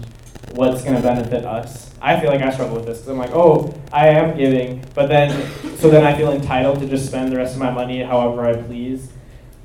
what's 0.52 0.84
going 0.84 0.95
to 0.95 1.02
benefit 1.02 1.45
us. 1.45 1.93
I 2.02 2.19
feel 2.19 2.30
like 2.30 2.41
I 2.41 2.52
struggle 2.52 2.76
with 2.76 2.86
this 2.86 3.00
because 3.00 3.10
I'm 3.10 3.17
like, 3.17 3.32
oh, 3.32 3.74
I 3.91 4.10
am 4.10 4.38
giving, 4.38 4.84
but 4.93 5.08
then, 5.08 5.30
so 5.78 5.89
then 5.89 6.04
I 6.04 6.15
feel 6.15 6.32
entitled 6.32 6.80
to 6.80 6.88
just 6.88 7.08
spend 7.08 7.32
the 7.32 7.38
rest 7.38 7.54
of 7.54 7.60
my 7.60 7.72
money 7.72 8.02
however 8.04 8.45
I 8.45 8.62
please. 8.62 9.12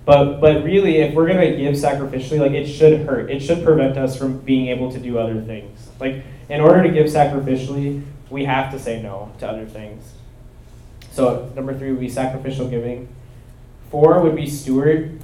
But, 0.05 0.41
but 0.41 0.65
really, 0.65 0.99
if 0.99 1.15
we're 1.15 1.27
going 1.27 1.41
to 1.41 1.57
give 1.57 1.75
sacrificially, 1.75 2.39
like 2.39 2.53
it 2.53 2.67
should 2.67 3.07
hurt. 3.07 3.31
It 3.31 3.41
should 3.41 3.65
prevent 3.65 3.97
us 3.97 4.17
from 4.17 4.39
being 4.41 4.69
able 4.69 4.93
to 4.93 4.99
do 4.99 5.19
other 5.19 5.41
things. 5.41 5.89
Like, 5.99 6.25
in 6.49 6.61
order 6.61 6.83
to 6.83 6.91
give 6.91 7.07
sacrificially, 7.07 8.03
we 8.29 8.45
have 8.45 8.71
to 8.73 8.79
say 8.79 9.03
no 9.03 9.33
to 9.39 9.49
other 9.49 9.65
things. 9.65 10.13
So 11.15 11.49
number 11.55 11.79
three 11.79 11.93
would 11.93 12.01
be 12.01 12.09
sacrificial 12.09 12.67
giving. 12.67 13.09
Four 13.89 14.21
would 14.21 14.35
be 14.35 14.51
steward, 14.51 15.21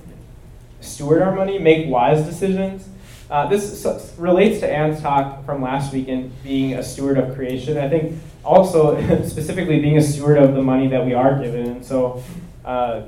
steward 0.80 1.20
our 1.20 1.34
money, 1.34 1.58
make 1.58 1.88
wise 1.88 2.24
decisions. 2.24 2.88
Uh, 3.28 3.48
this 3.48 3.84
relates 4.16 4.60
to 4.60 4.70
Anne's 4.70 5.00
talk 5.00 5.44
from 5.44 5.60
last 5.60 5.92
week 5.92 6.06
in 6.06 6.30
being 6.44 6.74
a 6.74 6.82
steward 6.84 7.18
of 7.18 7.34
creation. 7.34 7.76
I 7.76 7.88
think 7.88 8.16
also 8.44 9.00
specifically 9.26 9.80
being 9.80 9.96
a 9.96 10.02
steward 10.02 10.38
of 10.38 10.54
the 10.54 10.62
money 10.62 10.86
that 10.86 11.04
we 11.04 11.12
are 11.12 11.42
given. 11.42 11.66
And 11.66 11.84
so, 11.84 12.22
uh, 12.64 13.02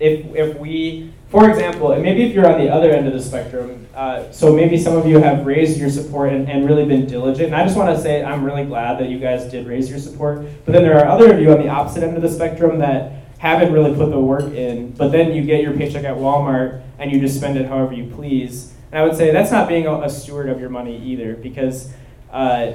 if 0.00 0.26
if 0.34 0.58
we, 0.58 1.12
for 1.32 1.48
example, 1.48 1.92
and 1.92 2.02
maybe 2.02 2.24
if 2.24 2.34
you're 2.34 2.46
on 2.46 2.60
the 2.60 2.68
other 2.68 2.90
end 2.90 3.06
of 3.06 3.14
the 3.14 3.22
spectrum, 3.22 3.88
uh, 3.94 4.30
so 4.30 4.54
maybe 4.54 4.76
some 4.76 4.98
of 4.98 5.06
you 5.06 5.18
have 5.18 5.46
raised 5.46 5.78
your 5.78 5.88
support 5.88 6.30
and, 6.30 6.46
and 6.46 6.66
really 6.68 6.84
been 6.84 7.06
diligent. 7.06 7.46
And 7.46 7.56
I 7.56 7.64
just 7.64 7.74
want 7.74 7.96
to 7.96 8.00
say 8.02 8.22
I'm 8.22 8.44
really 8.44 8.66
glad 8.66 9.00
that 9.00 9.08
you 9.08 9.18
guys 9.18 9.50
did 9.50 9.66
raise 9.66 9.88
your 9.88 9.98
support. 9.98 10.44
But 10.66 10.72
then 10.72 10.82
there 10.82 10.98
are 10.98 11.08
other 11.08 11.32
of 11.32 11.40
you 11.40 11.50
on 11.50 11.58
the 11.58 11.68
opposite 11.68 12.02
end 12.02 12.16
of 12.16 12.22
the 12.22 12.28
spectrum 12.28 12.78
that 12.80 13.12
haven't 13.38 13.72
really 13.72 13.94
put 13.96 14.10
the 14.10 14.20
work 14.20 14.52
in, 14.52 14.92
but 14.92 15.10
then 15.10 15.32
you 15.32 15.42
get 15.42 15.62
your 15.62 15.72
paycheck 15.72 16.04
at 16.04 16.16
Walmart 16.16 16.82
and 16.98 17.10
you 17.10 17.18
just 17.18 17.36
spend 17.38 17.56
it 17.56 17.66
however 17.66 17.94
you 17.94 18.12
please. 18.14 18.74
And 18.92 19.00
I 19.00 19.04
would 19.04 19.16
say 19.16 19.32
that's 19.32 19.50
not 19.50 19.68
being 19.68 19.86
a, 19.86 20.02
a 20.02 20.10
steward 20.10 20.50
of 20.50 20.60
your 20.60 20.68
money 20.68 21.02
either, 21.02 21.34
because 21.34 21.90
uh, 22.30 22.74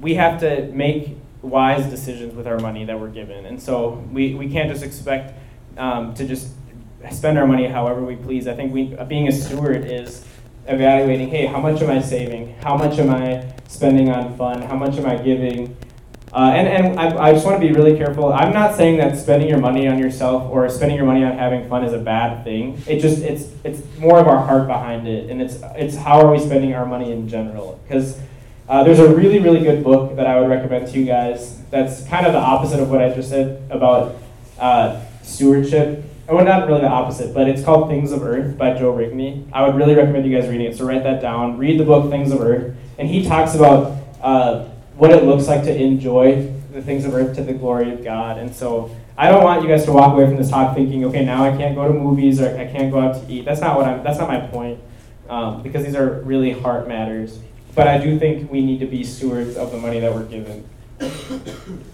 we 0.00 0.14
have 0.14 0.40
to 0.40 0.72
make 0.72 1.18
wise 1.42 1.84
decisions 1.90 2.34
with 2.34 2.46
our 2.46 2.58
money 2.58 2.86
that 2.86 2.98
we're 2.98 3.10
given. 3.10 3.44
And 3.44 3.62
so 3.62 4.02
we, 4.10 4.34
we 4.34 4.50
can't 4.50 4.70
just 4.70 4.82
expect 4.82 5.34
um, 5.76 6.14
to 6.14 6.26
just 6.26 6.48
spend 7.10 7.38
our 7.38 7.46
money 7.46 7.66
however 7.66 8.02
we 8.02 8.16
please. 8.16 8.46
I 8.46 8.54
think 8.54 8.72
we, 8.72 8.94
being 9.08 9.28
a 9.28 9.32
steward 9.32 9.84
is 9.84 10.24
evaluating 10.66 11.28
hey, 11.28 11.46
how 11.46 11.60
much 11.60 11.80
am 11.82 11.90
I 11.90 12.00
saving? 12.00 12.54
How 12.62 12.76
much 12.76 12.98
am 12.98 13.10
I 13.10 13.52
spending 13.68 14.10
on 14.10 14.36
fun? 14.36 14.62
How 14.62 14.76
much 14.76 14.96
am 14.98 15.06
I 15.06 15.16
giving? 15.16 15.76
Uh, 16.32 16.52
and 16.54 16.68
and 16.68 17.00
I, 17.00 17.28
I 17.28 17.32
just 17.32 17.44
want 17.44 17.60
to 17.60 17.66
be 17.66 17.74
really 17.74 17.96
careful. 17.96 18.32
I'm 18.32 18.52
not 18.52 18.76
saying 18.76 18.98
that 18.98 19.18
spending 19.18 19.48
your 19.48 19.58
money 19.58 19.88
on 19.88 19.98
yourself 19.98 20.48
or 20.50 20.68
spending 20.68 20.96
your 20.96 21.06
money 21.06 21.24
on 21.24 21.32
having 21.32 21.68
fun 21.68 21.84
is 21.84 21.92
a 21.92 21.98
bad 21.98 22.44
thing. 22.44 22.80
It 22.86 23.00
just 23.00 23.22
it's 23.22 23.48
it's 23.64 23.82
more 23.98 24.18
of 24.18 24.28
our 24.28 24.38
heart 24.38 24.68
behind 24.68 25.08
it, 25.08 25.28
and 25.28 25.42
it's 25.42 25.58
it's 25.74 25.96
how 25.96 26.20
are 26.20 26.30
we 26.30 26.38
spending 26.38 26.72
our 26.74 26.86
money 26.86 27.10
in 27.10 27.28
general? 27.28 27.80
Because 27.82 28.20
uh, 28.68 28.84
there's 28.84 29.00
a 29.00 29.12
really 29.12 29.40
really 29.40 29.58
good 29.60 29.82
book 29.82 30.14
that 30.14 30.26
I 30.26 30.38
would 30.38 30.48
recommend 30.48 30.86
to 30.92 30.98
you 31.00 31.04
guys. 31.04 31.60
That's 31.70 32.06
kind 32.06 32.24
of 32.26 32.32
the 32.32 32.38
opposite 32.38 32.78
of 32.78 32.90
what 32.90 33.02
I 33.02 33.12
just 33.12 33.28
said 33.28 33.68
about 33.68 34.16
uh, 34.60 35.02
stewardship. 35.22 36.04
Well, 36.30 36.44
not 36.44 36.68
really 36.68 36.82
the 36.82 36.88
opposite, 36.88 37.34
but 37.34 37.48
it's 37.48 37.64
called 37.64 37.88
Things 37.88 38.12
of 38.12 38.22
Earth 38.22 38.56
by 38.56 38.74
Joe 38.74 38.92
Rigney. 38.92 39.48
I 39.52 39.66
would 39.66 39.74
really 39.74 39.96
recommend 39.96 40.24
you 40.24 40.38
guys 40.38 40.48
reading 40.48 40.68
it. 40.68 40.76
So 40.76 40.86
write 40.86 41.02
that 41.02 41.20
down. 41.20 41.58
Read 41.58 41.80
the 41.80 41.84
book 41.84 42.08
Things 42.08 42.30
of 42.30 42.40
Earth, 42.40 42.76
and 42.98 43.08
he 43.08 43.26
talks 43.26 43.56
about 43.56 44.00
uh, 44.22 44.66
what 44.94 45.10
it 45.10 45.24
looks 45.24 45.48
like 45.48 45.64
to 45.64 45.76
enjoy 45.76 46.48
the 46.72 46.80
things 46.82 47.04
of 47.04 47.14
earth 47.14 47.34
to 47.34 47.42
the 47.42 47.52
glory 47.52 47.92
of 47.92 48.04
God. 48.04 48.38
And 48.38 48.54
so 48.54 48.94
I 49.18 49.28
don't 49.28 49.42
want 49.42 49.62
you 49.62 49.68
guys 49.68 49.84
to 49.86 49.92
walk 49.92 50.12
away 50.12 50.24
from 50.26 50.36
this 50.36 50.50
talk 50.50 50.76
thinking, 50.76 51.04
okay, 51.06 51.24
now 51.24 51.42
I 51.42 51.56
can't 51.56 51.74
go 51.74 51.88
to 51.88 51.92
movies 51.92 52.40
or 52.40 52.56
I 52.56 52.66
can't 52.66 52.92
go 52.92 53.00
out 53.00 53.20
to 53.20 53.32
eat. 53.32 53.44
That's 53.44 53.60
not 53.60 53.76
what 53.76 53.86
I'm. 53.86 54.04
That's 54.04 54.20
not 54.20 54.28
my 54.28 54.38
point, 54.38 54.78
um, 55.28 55.64
because 55.64 55.84
these 55.84 55.96
are 55.96 56.20
really 56.22 56.52
heart 56.52 56.86
matters. 56.86 57.40
But 57.74 57.88
I 57.88 57.98
do 57.98 58.20
think 58.20 58.52
we 58.52 58.64
need 58.64 58.78
to 58.78 58.86
be 58.86 59.02
stewards 59.02 59.56
of 59.56 59.72
the 59.72 59.78
money 59.78 59.98
that 59.98 60.14
we're 60.14 60.26
given. 60.26 60.64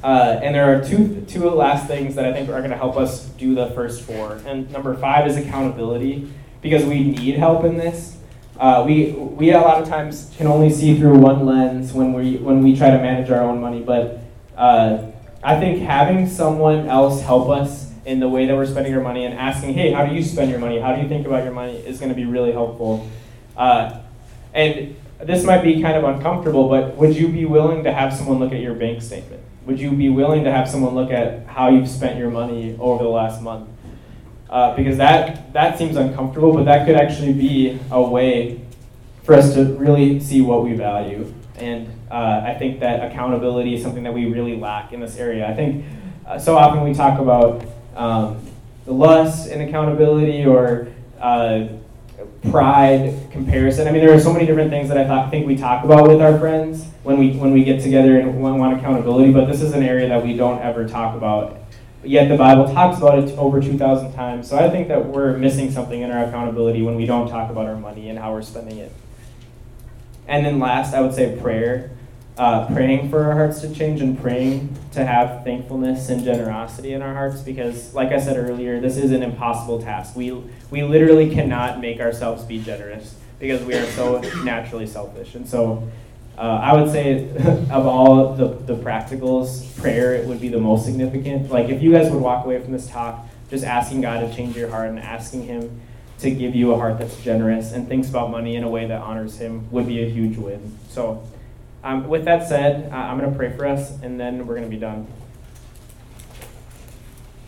Uh, 0.03 0.39
and 0.41 0.55
there 0.55 0.73
are 0.73 0.85
two 0.85 1.25
two 1.27 1.51
last 1.51 1.89
things 1.89 2.15
that 2.15 2.25
I 2.25 2.33
think 2.33 2.49
are 2.49 2.59
going 2.59 2.71
to 2.71 2.77
help 2.77 2.97
us 2.97 3.25
do 3.31 3.57
the 3.57 3.71
first 3.71 4.03
four. 4.03 4.41
And 4.47 4.71
number 4.71 4.95
five 4.97 5.27
is 5.27 5.37
accountability, 5.37 6.31
because 6.63 6.85
we 6.85 7.03
need 7.03 7.37
help 7.37 7.65
in 7.65 7.77
this. 7.77 8.17
Uh, 8.59 8.85
we 8.87 9.13
we 9.13 9.51
a 9.53 9.61
lot 9.61 9.83
of 9.83 9.89
times 9.89 10.33
can 10.37 10.47
only 10.47 10.71
see 10.71 10.97
through 10.97 11.19
one 11.19 11.45
lens 11.45 11.93
when 11.93 12.13
we 12.13 12.37
when 12.37 12.63
we 12.63 12.77
try 12.77 12.91
to 12.91 12.99
manage 12.99 13.31
our 13.31 13.43
own 13.43 13.61
money. 13.61 13.81
But 13.81 14.21
uh, 14.57 15.07
I 15.43 15.59
think 15.59 15.83
having 15.83 16.29
someone 16.29 16.89
else 16.89 17.21
help 17.21 17.49
us 17.49 17.93
in 18.05 18.21
the 18.21 18.29
way 18.29 18.47
that 18.47 18.55
we're 18.55 18.67
spending 18.67 18.95
our 18.95 19.01
money 19.01 19.25
and 19.25 19.35
asking, 19.35 19.75
hey, 19.75 19.93
how 19.93 20.07
do 20.07 20.15
you 20.15 20.23
spend 20.23 20.51
your 20.51 20.61
money? 20.61 20.79
How 20.79 20.95
do 20.95 21.03
you 21.03 21.09
think 21.09 21.27
about 21.27 21.43
your 21.43 21.53
money? 21.53 21.79
Is 21.79 21.99
going 21.99 22.11
to 22.11 22.15
be 22.15 22.25
really 22.25 22.53
helpful. 22.53 23.09
Uh, 23.57 24.01
and 24.55 24.97
this 25.21 25.45
might 25.45 25.63
be 25.63 25.81
kind 25.81 25.97
of 25.97 26.05
uncomfortable, 26.05 26.69
but 26.69 26.97
would 26.97 27.17
you 27.17 27.29
be 27.29 27.45
willing 27.45 27.85
to 27.85 27.93
have 27.93 28.13
someone 28.13 28.39
look 28.39 28.53
at 28.53 28.61
your 28.61 28.75
bank 28.75 29.03
statement? 29.03 29.43
Would 29.65 29.81
you 29.81 29.93
be 29.93 30.09
willing 30.09 30.45
to 30.45 30.53
have 30.53 30.69
someone 30.69 30.95
look 30.95 31.11
at 31.11 31.47
how 31.47 31.69
you've 31.69 31.89
spent 31.89 32.19
your 32.19 32.31
money 32.31 32.77
over 32.79 33.03
the 33.03 33.11
last 33.11 33.43
month? 33.43 33.69
uh, 34.49 34.75
because 34.77 34.97
that, 34.99 35.53
that 35.53 35.79
seems 35.79 35.97
uncomfortable, 35.97 36.53
but 36.53 36.65
that 36.65 36.87
could 36.87 36.97
actually 36.97 37.33
be 37.33 37.79
a 37.91 38.01
way 38.01 38.61
for 39.23 39.35
us 39.35 39.55
to 39.55 39.65
really 39.75 40.21
see 40.21 40.41
what 40.41 40.63
we 40.63 40.75
value. 40.75 41.33
And 41.57 41.89
uh, 42.11 42.43
I 42.45 42.55
think 42.55 42.81
that 42.81 43.11
accountability 43.11 43.75
is 43.75 43.83
something 43.83 44.05
that 44.05 44.15
we 44.15 44.27
really 44.27 44.57
lack 44.57 44.93
in 44.93 45.01
this 45.01 45.17
area. 45.17 45.49
I 45.49 45.55
think 45.55 45.85
uh, 46.27 46.39
so 46.39 46.57
often 46.57 46.85
we 46.85 46.95
talk 46.95 47.19
about 47.19 47.65
um, 47.97 48.41
the 48.85 48.93
lust 48.93 49.51
and 49.51 49.63
accountability 49.63 50.45
or 50.45 50.89
uh, 51.21 51.67
pride 52.51 53.29
comparison. 53.31 53.87
I 53.89 53.91
mean, 53.91 54.05
there 54.05 54.15
are 54.15 54.21
so 54.21 54.33
many 54.33 54.47
different 54.47 54.71
things 54.71 54.89
that 54.89 54.99
I 54.99 55.07
thought, 55.07 55.31
think 55.31 55.47
we 55.47 55.57
talk 55.57 55.85
about 55.85 56.09
with 56.09 56.21
our 56.21 56.39
friends 56.39 56.85
when 57.03 57.19
we 57.19 57.33
when 57.33 57.53
we 57.53 57.65
get 57.65 57.83
together 57.83 58.19
and 58.19 58.41
want 58.43 58.79
accountability. 58.79 59.33
But 59.33 59.47
this 59.47 59.63
is 59.63 59.73
an 59.73 59.83
area 59.83 60.09
that 60.09 60.25
we 60.25 60.37
don't 60.37 60.61
ever 60.61 60.89
talk 60.89 61.17
about 61.17 61.61
yet 62.09 62.29
the 62.29 62.37
Bible 62.37 62.73
talks 62.73 62.99
about 62.99 63.19
it 63.19 63.37
over 63.37 63.61
2,000 63.61 64.13
times. 64.13 64.49
So 64.49 64.57
I 64.57 64.71
think 64.71 64.89
that 64.89 65.07
we're 65.07 65.37
missing 65.37 65.71
something 65.71 66.01
in 66.01 66.11
our 66.11 66.25
accountability 66.25 66.83
when 66.83 66.97
we 66.97 67.07
don't 67.07 67.29
talk 67.29 67.51
about 67.51 67.67
our 67.67 67.77
money 67.77 68.09
and 68.09 68.19
how 68.19 68.33
we're 68.33 68.43
spending 68.43 68.79
it. 68.79 68.93
And 70.29 70.45
then 70.45 70.59
last, 70.59 70.95
I 70.95 71.01
would 71.01 71.15
say 71.15 71.39
prayer. 71.41 71.96
Uh, 72.39 72.67
praying 72.75 73.09
for 73.09 73.25
our 73.25 73.33
hearts 73.33 73.63
to 73.63 73.75
change 73.75 74.03
and 74.03 74.21
praying 74.21 74.69
to 74.93 75.03
have 75.03 75.43
thankfulness 75.43 76.11
and 76.11 76.23
generosity 76.23 76.93
in 76.93 77.01
our 77.01 77.15
hearts 77.15 77.41
because 77.41 77.95
like 77.95 78.13
i 78.13 78.21
said 78.21 78.37
earlier 78.37 78.79
this 78.79 78.99
is 78.99 79.11
an 79.11 79.23
impossible 79.23 79.81
task 79.81 80.15
we, 80.15 80.31
we 80.71 80.83
literally 80.83 81.31
cannot 81.35 81.81
make 81.81 81.99
ourselves 81.99 82.45
be 82.45 82.63
generous 82.63 83.15
because 83.41 83.65
we 83.65 83.73
are 83.73 83.87
so 83.93 84.21
naturally 84.45 84.87
selfish 84.87 85.35
and 85.35 85.49
so 85.49 85.83
uh, 86.39 86.61
I 86.63 86.75
would 86.75 86.91
say 86.91 87.31
of 87.71 87.87
all 87.87 88.35
the, 88.35 88.49
the 88.49 88.77
practicals, 88.77 89.75
prayer 89.81 90.15
it 90.15 90.27
would 90.27 90.41
be 90.41 90.49
the 90.49 90.61
most 90.61 90.85
significant. 90.85 91.51
Like 91.51 91.71
if 91.71 91.83
you 91.83 91.93
guys 91.93 92.11
would 92.11 92.21
walk 92.21 92.45
away 92.45 92.61
from 92.61 92.73
this 92.73 92.89
talk 92.89 93.27
just 93.51 93.65
asking 93.65 94.01
God 94.01 94.21
to 94.21 94.35
change 94.35 94.57
your 94.57 94.69
heart 94.69 94.89
and 94.89 94.99
asking 94.99 95.45
Him 95.45 95.81
to 96.19 96.31
give 96.31 96.55
you 96.55 96.73
a 96.73 96.77
heart 96.77 96.99
that's 96.99 97.17
generous 97.23 97.73
and 97.73 97.89
thinks 97.89 98.09
about 98.09 98.31
money 98.31 98.57
in 98.57 98.65
a 98.65 98.69
way 98.69 98.87
that 98.87 99.01
honors 99.01 99.39
Him 99.39 99.71
would 99.71 99.87
be 99.87 100.03
a 100.03 100.09
huge 100.09 100.37
win. 100.37 100.77
So, 100.91 101.27
um, 101.87 102.09
with 102.09 102.25
that 102.25 102.49
said, 102.49 102.93
uh, 102.93 102.97
I'm 102.97 103.17
going 103.17 103.31
to 103.31 103.37
pray 103.37 103.57
for 103.57 103.65
us 103.65 103.93
and 104.03 104.19
then 104.19 104.45
we're 104.45 104.57
going 104.57 104.69
to 104.69 104.75
be 104.75 104.81
done. 104.81 105.07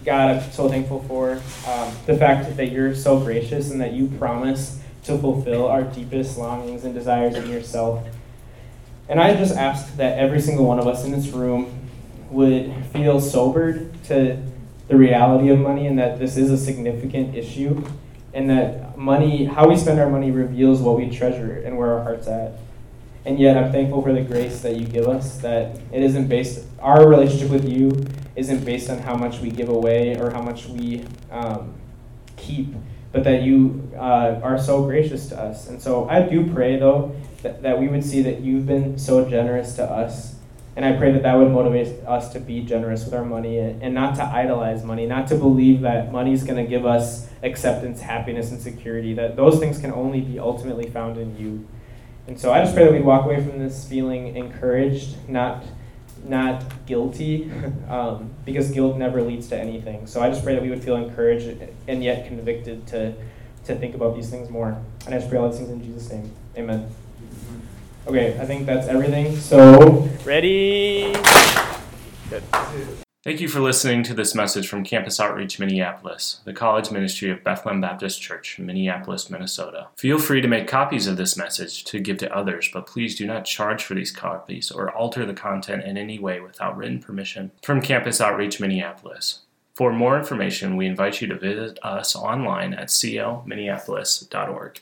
God, 0.05 0.37
I'm 0.37 0.53
so 0.53 0.68
thankful 0.68 1.03
for 1.09 1.33
um, 1.66 1.92
the 2.07 2.16
fact 2.16 2.57
that 2.57 2.70
you're 2.70 2.94
so 2.94 3.18
gracious 3.18 3.72
and 3.72 3.81
that 3.81 3.94
you 3.94 4.07
promise 4.16 4.81
to 5.03 5.18
fulfill 5.18 5.66
our 5.66 5.83
deepest 5.83 6.38
longings 6.38 6.85
and 6.85 6.94
desires 6.94 7.35
in 7.35 7.51
yourself. 7.51 8.07
And 9.09 9.20
I 9.20 9.35
just 9.35 9.57
ask 9.57 9.96
that 9.96 10.18
every 10.18 10.40
single 10.40 10.66
one 10.66 10.79
of 10.79 10.87
us 10.87 11.05
in 11.05 11.11
this 11.11 11.27
room 11.29 11.88
would 12.31 12.72
feel 12.92 13.20
sobered 13.20 13.92
to 14.05 14.40
the 14.87 14.96
reality 14.96 15.48
of 15.48 15.59
money 15.59 15.88
and 15.88 15.98
that 15.98 16.20
this 16.20 16.37
is 16.37 16.48
a 16.53 16.57
significant 16.57 17.35
issue 17.35 17.85
and 18.33 18.48
that 18.51 18.96
money, 18.96 19.46
how 19.46 19.68
we 19.68 19.77
spend 19.77 19.98
our 19.98 20.09
money 20.09 20.31
reveals 20.31 20.81
what 20.81 20.96
we 20.96 21.11
treasure 21.11 21.61
and 21.64 21.77
where 21.77 21.92
our 21.94 22.05
heart's 22.05 22.29
at. 22.29 22.53
And 23.25 23.39
yet 23.39 23.57
I'm 23.57 23.71
thankful 23.73 24.03
for 24.03 24.13
the 24.13 24.23
grace 24.23 24.61
that 24.61 24.77
you 24.77 24.87
give 24.87 25.07
us, 25.07 25.39
that 25.39 25.79
it 25.93 26.03
isn't 26.03 26.29
based, 26.29 26.65
our 26.81 27.07
relationship 27.07 27.51
with 27.51 27.69
you 27.69 28.07
isn't 28.37 28.65
based 28.65 28.89
on 28.89 28.99
how 28.99 29.17
much 29.17 29.41
we 29.41 29.51
give 29.51 29.69
away 29.69 30.17
or 30.17 30.31
how 30.31 30.41
much 30.41 30.67
we 30.67 31.05
um, 31.31 31.75
keep, 32.37 32.75
but 33.13 33.25
that 33.25 33.43
you 33.43 33.91
uh, 33.97 34.41
are 34.43 34.59
so 34.59 34.85
gracious 34.85 35.29
to 35.29 35.39
us. 35.39 35.69
And 35.69 35.83
so 35.83 36.09
I 36.09 36.23
do 36.23 36.51
pray, 36.53 36.79
though, 36.79 37.15
that, 37.43 37.63
that 37.63 37.79
we 37.79 37.89
would 37.89 38.05
see 38.05 38.23
that 38.23 38.41
you've 38.41 38.67
been 38.67 38.99
so 38.99 39.29
generous 39.29 39.75
to 39.77 39.85
us. 39.85 40.37
And 40.77 40.85
I 40.85 40.97
pray 40.97 41.11
that 41.11 41.25
that 41.25 41.35
would 41.35 41.51
motivate 41.51 42.05
us 42.07 42.33
to 42.35 42.41
be 42.41 42.61
generous 42.61 43.05
with 43.05 43.13
our 43.13 43.25
money 43.25 43.59
and, 43.59 43.83
and 43.83 43.95
not 43.95 44.15
to 44.15 44.25
idolize 44.25 44.85
money, 44.85 45.07
not 45.07 45.27
to 45.29 45.35
believe 45.35 45.81
that 45.81 46.13
money 46.13 46.33
is 46.33 46.45
going 46.45 46.65
to 46.65 46.71
give 46.71 46.87
us 46.87 47.29
acceptance, 47.43 48.01
happiness, 48.01 48.53
and 48.53 48.61
security, 48.61 49.13
that 49.15 49.35
those 49.35 49.59
things 49.59 49.79
can 49.79 49.93
only 49.93 50.21
be 50.21 50.39
ultimately 50.39 50.89
found 50.89 51.19
in 51.19 51.37
you. 51.37 51.67
And 52.29 52.38
so 52.38 52.53
I 52.53 52.62
just 52.62 52.75
pray 52.75 52.85
that 52.85 52.93
we 52.93 53.01
walk 53.01 53.25
away 53.25 53.43
from 53.43 53.59
this 53.59 53.88
feeling 53.88 54.37
encouraged, 54.37 55.29
not 55.29 55.64
not 56.25 56.62
guilty, 56.85 57.51
um, 57.88 58.31
because 58.45 58.71
guilt 58.71 58.99
never 58.99 59.23
leads 59.23 59.49
to 59.49 59.59
anything. 59.59 60.07
So 60.07 60.21
I 60.21 60.29
just 60.29 60.45
pray 60.45 60.55
that 60.55 60.62
we 60.62 60.69
would 60.69 60.85
feel 60.85 60.97
encouraged 60.97 61.59
and 61.87 62.05
yet 62.05 62.27
convicted 62.27 62.87
to, 62.88 63.14
to 63.64 63.75
think 63.75 63.95
about 63.95 64.14
these 64.14 64.29
things 64.29 64.51
more. 64.51 64.77
And 65.07 65.14
I 65.14 65.19
just 65.19 65.31
pray 65.31 65.38
all 65.38 65.49
these 65.49 65.59
things 65.59 65.71
in 65.71 65.83
Jesus' 65.83 66.11
name. 66.12 66.31
Amen. 66.57 66.91
Okay, 68.07 68.39
I 68.39 68.45
think 68.45 68.66
that's 68.66 68.89
everything. 68.89 69.37
So, 69.37 70.09
ready? 70.24 71.14
Good. 72.29 72.43
Thank 73.29 73.43
you 73.43 73.49
for 73.49 73.61
listening 73.61 74.05
to 74.05 74.14
this 74.14 74.35
message 74.35 74.68
from 74.68 74.85
Campus 74.85 75.20
Outreach 75.20 75.59
Minneapolis, 75.59 76.41
the 76.47 76.55
college 76.55 76.91
ministry 76.91 77.29
of 77.31 77.45
Bethlehem 77.45 77.79
Baptist 77.79 78.22
Church, 78.22 78.59
Minneapolis, 78.59 79.29
Minnesota. 79.29 79.89
Feel 79.99 80.18
free 80.18 80.41
to 80.41 80.49
make 80.49 80.66
copies 80.66 81.07
of 81.07 81.18
this 81.18 81.37
message 81.37 81.85
to 81.85 82.01
give 82.01 82.16
to 82.20 82.35
others, 82.35 82.70
but 82.72 82.87
please 82.87 83.16
do 83.16 83.26
not 83.26 83.45
charge 83.45 83.85
for 83.85 83.93
these 83.93 84.11
copies 84.11 84.70
or 84.70 84.91
alter 84.93 85.26
the 85.26 85.35
content 85.35 85.85
in 85.85 85.99
any 85.99 86.18
way 86.18 86.41
without 86.41 86.74
written 86.74 87.01
permission 87.01 87.51
from 87.62 87.83
Campus 87.83 88.18
Outreach 88.18 88.61
Minneapolis. 88.61 89.41
For 89.74 89.93
more 89.93 90.18
information, 90.18 90.79
we 90.79 90.87
invite 90.87 91.20
you 91.20 91.29
to 91.29 91.39
visit 91.39 91.79
us 91.85 92.16
online 92.16 92.72
at 92.72 92.89
clminneapolis.org. 92.89 94.76